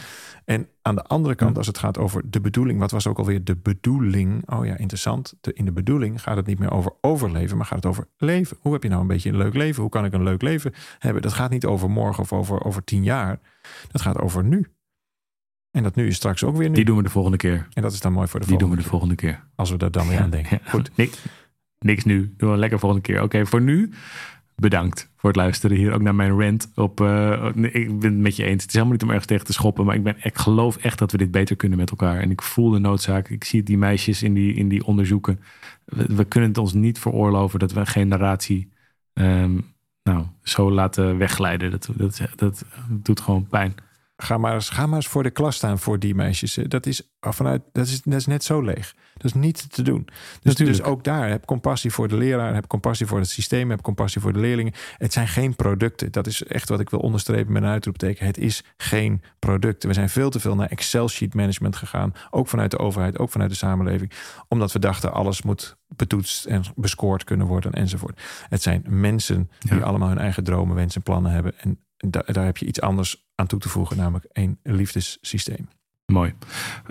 En 0.46 0.68
aan 0.82 0.96
de 0.96 1.04
andere 1.04 1.36
kant, 1.36 1.58
als 1.58 1.68
het 1.68 1.78
gaat 1.78 1.98
over 1.98 2.30
de 2.30 2.42
bedoeling. 2.42 2.80
Wat 2.80 2.92
was 2.92 3.08
ook 3.08 3.18
alweer 3.18 3.44
de 3.44 3.56
bedoeling? 3.56 4.50
Oh 4.50 4.66
ja, 4.66 4.78
interessant. 4.78 5.34
De, 5.42 5.54
in 5.54 5.66
de 5.66 5.72
bedoeling 5.72 6.22
gaat 6.22 6.36
het 6.36 6.46
niet 6.46 6.60
meer 6.60 6.72
over 6.72 6.92
overleven, 7.02 7.58
maar 7.58 7.66
gaat 7.66 7.84
het 7.84 7.86
over 7.86 8.08
leven. 8.18 8.58
Hoe 8.60 8.74
heb 8.74 8.84
je 8.84 8.90
nou 8.90 9.02
een 9.02 9.08
beetje 9.08 9.30
een 9.30 9.38
leuk 9.38 9.54
leven? 9.54 9.82
Hoe 9.82 9.92
kan 9.92 10.06
ik 10.06 10.14
een 10.14 10.24
leuk 10.24 10.42
leven 10.42 10.74
hebben? 11.00 11.22
Dat 11.22 11.34
gaat 11.34 11.50
niet 11.50 11.66
over 11.66 11.90
morgen 11.90 12.24
of 12.24 12.34
over, 12.34 12.64
over 12.64 12.84
tien 12.84 13.04
jaar. 13.04 13.40
Dat 13.92 14.02
gaat 14.02 14.20
over 14.20 14.44
nu. 14.44 14.68
En 15.72 15.84
dat 15.84 15.96
nu 15.96 16.08
is 16.08 16.16
straks 16.16 16.44
ook 16.44 16.58
weer 16.58 16.70
nu. 16.70 16.76
Die 16.76 16.86
doen 16.86 16.98
we 16.98 17.04
de 17.04 17.10
volgende 17.10 17.38
keer. 17.38 17.68
En 17.74 17.82
dat 17.82 17.94
is 17.94 18.00
dan 18.00 18.14
mooi 18.14 18.28
voor 18.28 18.40
de 18.40 18.46
Die 18.46 18.58
volgende 18.58 18.76
doen 18.76 18.84
we 18.84 18.84
de 18.84 18.98
volgende 18.98 19.16
keer. 19.16 19.44
Als 19.56 19.72
we 19.72 19.78
daar 19.78 19.92
dan 19.92 20.08
weer 20.08 20.20
aan 20.20 20.30
denken. 20.30 20.60
Ja. 20.64 20.70
Goed. 20.72 20.92
Niks, 20.96 21.26
niks 21.80 22.04
nu. 22.04 22.34
Doen 22.38 22.52
we 22.52 22.58
lekker 22.58 22.80
volgende 22.80 23.04
keer. 23.04 23.16
Oké, 23.16 23.24
okay, 23.24 23.46
voor 23.46 23.62
nu 23.62 23.92
bedankt 24.56 25.12
voor 25.16 25.30
het 25.30 25.38
luisteren. 25.38 25.78
Hier 25.78 25.94
ook 25.94 26.02
naar 26.02 26.16
mijn 26.16 26.40
rant. 26.42 26.72
Op, 26.76 27.02
uh, 27.02 27.50
ik 27.56 28.00
ben 28.00 28.12
het 28.12 28.22
met 28.22 28.36
je 28.36 28.44
eens. 28.44 28.62
Het 28.62 28.68
is 28.68 28.74
helemaal 28.74 28.94
niet 28.94 29.04
om 29.04 29.10
ergens 29.10 29.28
tegen 29.28 29.46
te 29.46 29.54
schoppen. 29.54 29.86
Maar 29.86 29.96
ik, 29.96 30.04
ben, 30.04 30.16
ik 30.22 30.38
geloof 30.38 30.78
echt 30.78 31.00
dat 31.00 31.12
we 31.12 31.18
dit 31.18 31.32
beter 31.32 31.56
kunnen 31.56 31.78
met 31.78 31.90
elkaar. 31.90 32.20
En 32.20 32.32
ik 32.32 32.42
voel 32.42 32.70
de 32.70 32.80
noodzaak. 32.80 33.30
Ik 33.30 33.44
zie 33.44 33.64
die 33.64 33.78
meisjes 33.78 34.24
in 34.24 34.34
die, 34.34 34.54
in 34.54 34.70
die 34.70 34.86
onderzoeken. 34.86 35.40
We, 35.86 36.16
we 36.16 36.26
kunnen 36.26 36.50
het 36.50 36.58
ons 36.58 36.74
niet 36.74 37.00
veroorloven 37.00 37.60
dat 37.60 37.72
we 37.72 37.80
een 37.80 37.88
generatie 37.88 38.72
um, 39.14 39.66
nou, 40.04 40.26
zo 40.44 40.72
laten 40.72 41.18
wegglijden. 41.18 41.72
Dat, 41.72 41.90
dat, 41.96 42.22
dat 42.36 42.66
doet 42.90 43.22
gewoon 43.22 43.48
pijn. 43.48 43.76
Ga 44.22 44.38
maar, 44.38 44.54
eens, 44.54 44.70
ga 44.70 44.86
maar 44.86 44.96
eens 44.96 45.08
voor 45.08 45.24
de 45.24 45.30
klas 45.30 45.56
staan 45.56 45.80
voor 45.80 46.00
die 46.00 46.16
meisjes. 46.16 46.54
Dat 46.54 46.86
is, 46.86 47.02
vanuit, 47.20 47.62
dat 47.72 47.88
is, 47.88 48.02
dat 48.02 48.20
is 48.20 48.26
net 48.26 48.44
zo 48.44 48.62
leeg. 48.62 48.96
Dat 49.14 49.26
is 49.26 49.34
niet 49.34 49.74
te 49.74 49.82
doen. 49.82 50.08
Dus, 50.42 50.56
dus 50.56 50.82
ook 50.82 51.04
daar, 51.04 51.30
heb 51.30 51.46
compassie 51.46 51.92
voor 51.92 52.08
de 52.08 52.18
leraar, 52.18 52.54
heb 52.54 52.68
compassie 52.68 53.06
voor 53.08 53.20
het 53.20 53.30
systeem, 53.30 53.70
heb 53.70 53.82
compassie 53.82 54.22
voor 54.22 54.34
de 54.34 54.40
leerlingen. 54.40 54.74
Het 54.98 55.14
zijn 55.14 55.28
geen 55.28 55.56
producten. 55.56 56.12
Dat 56.12 56.28
is 56.28 56.44
echt 56.44 56.70
wat 56.70 56.80
ik 56.80 56.90
wil 56.90 57.00
onderstrepen 57.00 57.54
met 57.54 57.64
een 57.64 57.70
uitroepteken. 57.70 58.26
Het 58.26 58.38
is 58.38 58.64
geen 58.78 59.22
producten. 59.40 59.90
We 59.90 59.96
zijn 59.96 60.10
veel 60.10 60.30
te 60.30 60.40
veel 60.40 60.56
naar 60.56 60.70
Excel-sheet 60.70 61.34
management 61.34 61.76
gegaan. 61.76 62.14
Ook 62.30 62.48
vanuit 62.48 62.72
de 62.72 62.80
overheid, 62.80 63.20
ook 63.20 63.30
vanuit 63.30 63.50
de 63.50 63.56
samenleving. 63.56 64.12
Omdat 64.48 64.72
we 64.72 64.80
dachten, 64.80 65.14
alles 65.14 65.42
moet 65.42 65.78
betoetst 65.88 66.46
en 66.46 66.64
bescoord 66.76 67.24
kunnen 67.24 67.48
worden 67.48 67.72
enzovoort. 67.74 68.22
Het 68.50 68.62
zijn 68.62 68.84
mensen 68.88 69.50
die 69.60 69.76
ja. 69.76 69.82
allemaal 69.82 70.10
hun 70.10 70.18
eigen 70.18 70.44
dromen, 70.44 70.76
wensen 70.76 70.98
en 70.98 71.04
plannen 71.04 71.32
hebben. 71.32 71.54
En 71.60 71.80
da 72.08 72.24
daar 72.26 72.46
heb 72.46 72.58
je 72.58 72.66
iets 72.66 72.82
anders 72.82 73.28
aan 73.36 73.48
toe 73.48 73.60
te 73.60 73.70
voegen, 73.70 73.98
namelijk 73.98 74.26
een 74.34 74.60
liefdessysteem. 74.64 75.68
Mooi. 76.10 76.34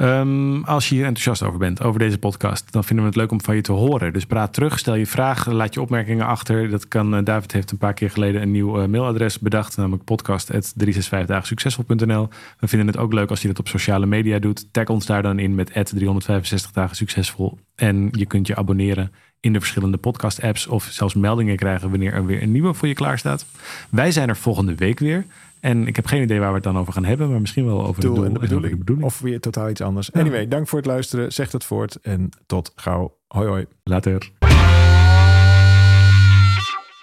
Um, 0.01 0.64
als 0.64 0.88
je 0.88 0.94
hier 0.94 1.05
enthousiast 1.05 1.42
over 1.42 1.59
bent, 1.59 1.83
over 1.83 1.99
deze 1.99 2.18
podcast, 2.18 2.73
dan 2.73 2.85
vinden 2.85 3.05
we 3.05 3.11
het 3.11 3.21
leuk 3.21 3.31
om 3.31 3.42
van 3.42 3.57
je 3.57 3.61
te 3.61 3.73
horen. 3.73 4.12
Dus 4.12 4.27
praat 4.27 4.53
terug, 4.53 4.79
stel 4.79 4.94
je 4.94 5.07
vragen, 5.07 5.55
laat 5.55 5.75
je 5.75 5.81
opmerkingen 5.81 6.27
achter. 6.27 6.71
Dat 6.71 6.88
kan, 6.88 7.14
uh, 7.14 7.21
David 7.25 7.53
heeft 7.53 7.71
een 7.71 7.79
paar 7.79 7.94
keer 7.94 8.11
geleden 8.11 8.42
een 8.42 8.51
nieuw 8.51 8.83
uh, 8.83 8.87
mailadres 8.87 9.38
bedacht, 9.38 9.77
namelijk 9.77 10.05
podcast.365dagensuccesvol.nl. 10.05 12.29
We 12.59 12.68
vinden 12.68 12.87
het 12.87 12.97
ook 12.97 13.12
leuk 13.12 13.31
als 13.31 13.42
je 13.42 13.49
dat 13.49 13.59
op 13.59 13.68
sociale 13.68 14.07
media 14.07 14.38
doet. 14.38 14.73
Tag 14.73 14.88
ons 14.88 15.07
daar 15.07 15.23
dan 15.23 15.38
in 15.38 15.55
met 15.55 15.73
365 15.73 16.71
dagen 16.71 16.97
succesvol. 16.97 17.59
En 17.75 18.09
je 18.12 18.27
kunt 18.27 18.47
je 18.47 18.57
abonneren 18.57 19.12
in 19.40 19.53
de 19.53 19.59
verschillende 19.59 19.96
podcast 19.96 20.42
apps 20.42 20.66
of 20.66 20.85
zelfs 20.85 21.14
meldingen 21.14 21.57
krijgen 21.57 21.90
wanneer 21.90 22.12
er 22.12 22.27
weer 22.27 22.42
een 22.42 22.53
nieuwe 22.53 22.74
voor 22.74 22.88
je 22.88 22.94
klaar 22.94 23.18
staat. 23.18 23.46
Wij 23.90 24.11
zijn 24.11 24.29
er 24.29 24.37
volgende 24.37 24.74
week 24.74 24.98
weer. 24.98 25.24
En 25.61 25.87
ik 25.87 25.96
heb 25.96 26.07
geen 26.07 26.22
idee 26.22 26.38
waar 26.38 26.48
we 26.48 26.55
het 26.55 26.64
dan 26.64 26.79
over 26.79 26.92
gaan 26.92 27.05
hebben, 27.05 27.31
maar 27.31 27.40
misschien 27.40 27.66
wel 27.66 27.87
over 27.87 28.03
doel, 28.03 28.14
doel 28.14 28.24
en 28.24 28.33
de 28.33 28.38
bedoeling. 28.38 28.72
En 28.72 28.79
de 28.79 28.85
bedoeling. 28.85 29.07
Of 29.07 29.20
weer 29.20 29.40
totaal 29.40 29.68
iets 29.70 29.81
anders. 29.81 30.11
Ja. 30.12 30.20
Anyway, 30.20 30.48
dank 30.48 30.68
voor 30.68 30.79
het 30.79 30.87
luisteren. 30.87 31.33
Zeg 31.33 31.53
het 31.53 31.64
voort 31.64 31.96
en 31.96 32.31
tot 32.46 32.72
gauw. 32.77 33.16
Hoi 33.29 33.48
hoi. 33.48 33.66
Later. 33.83 34.31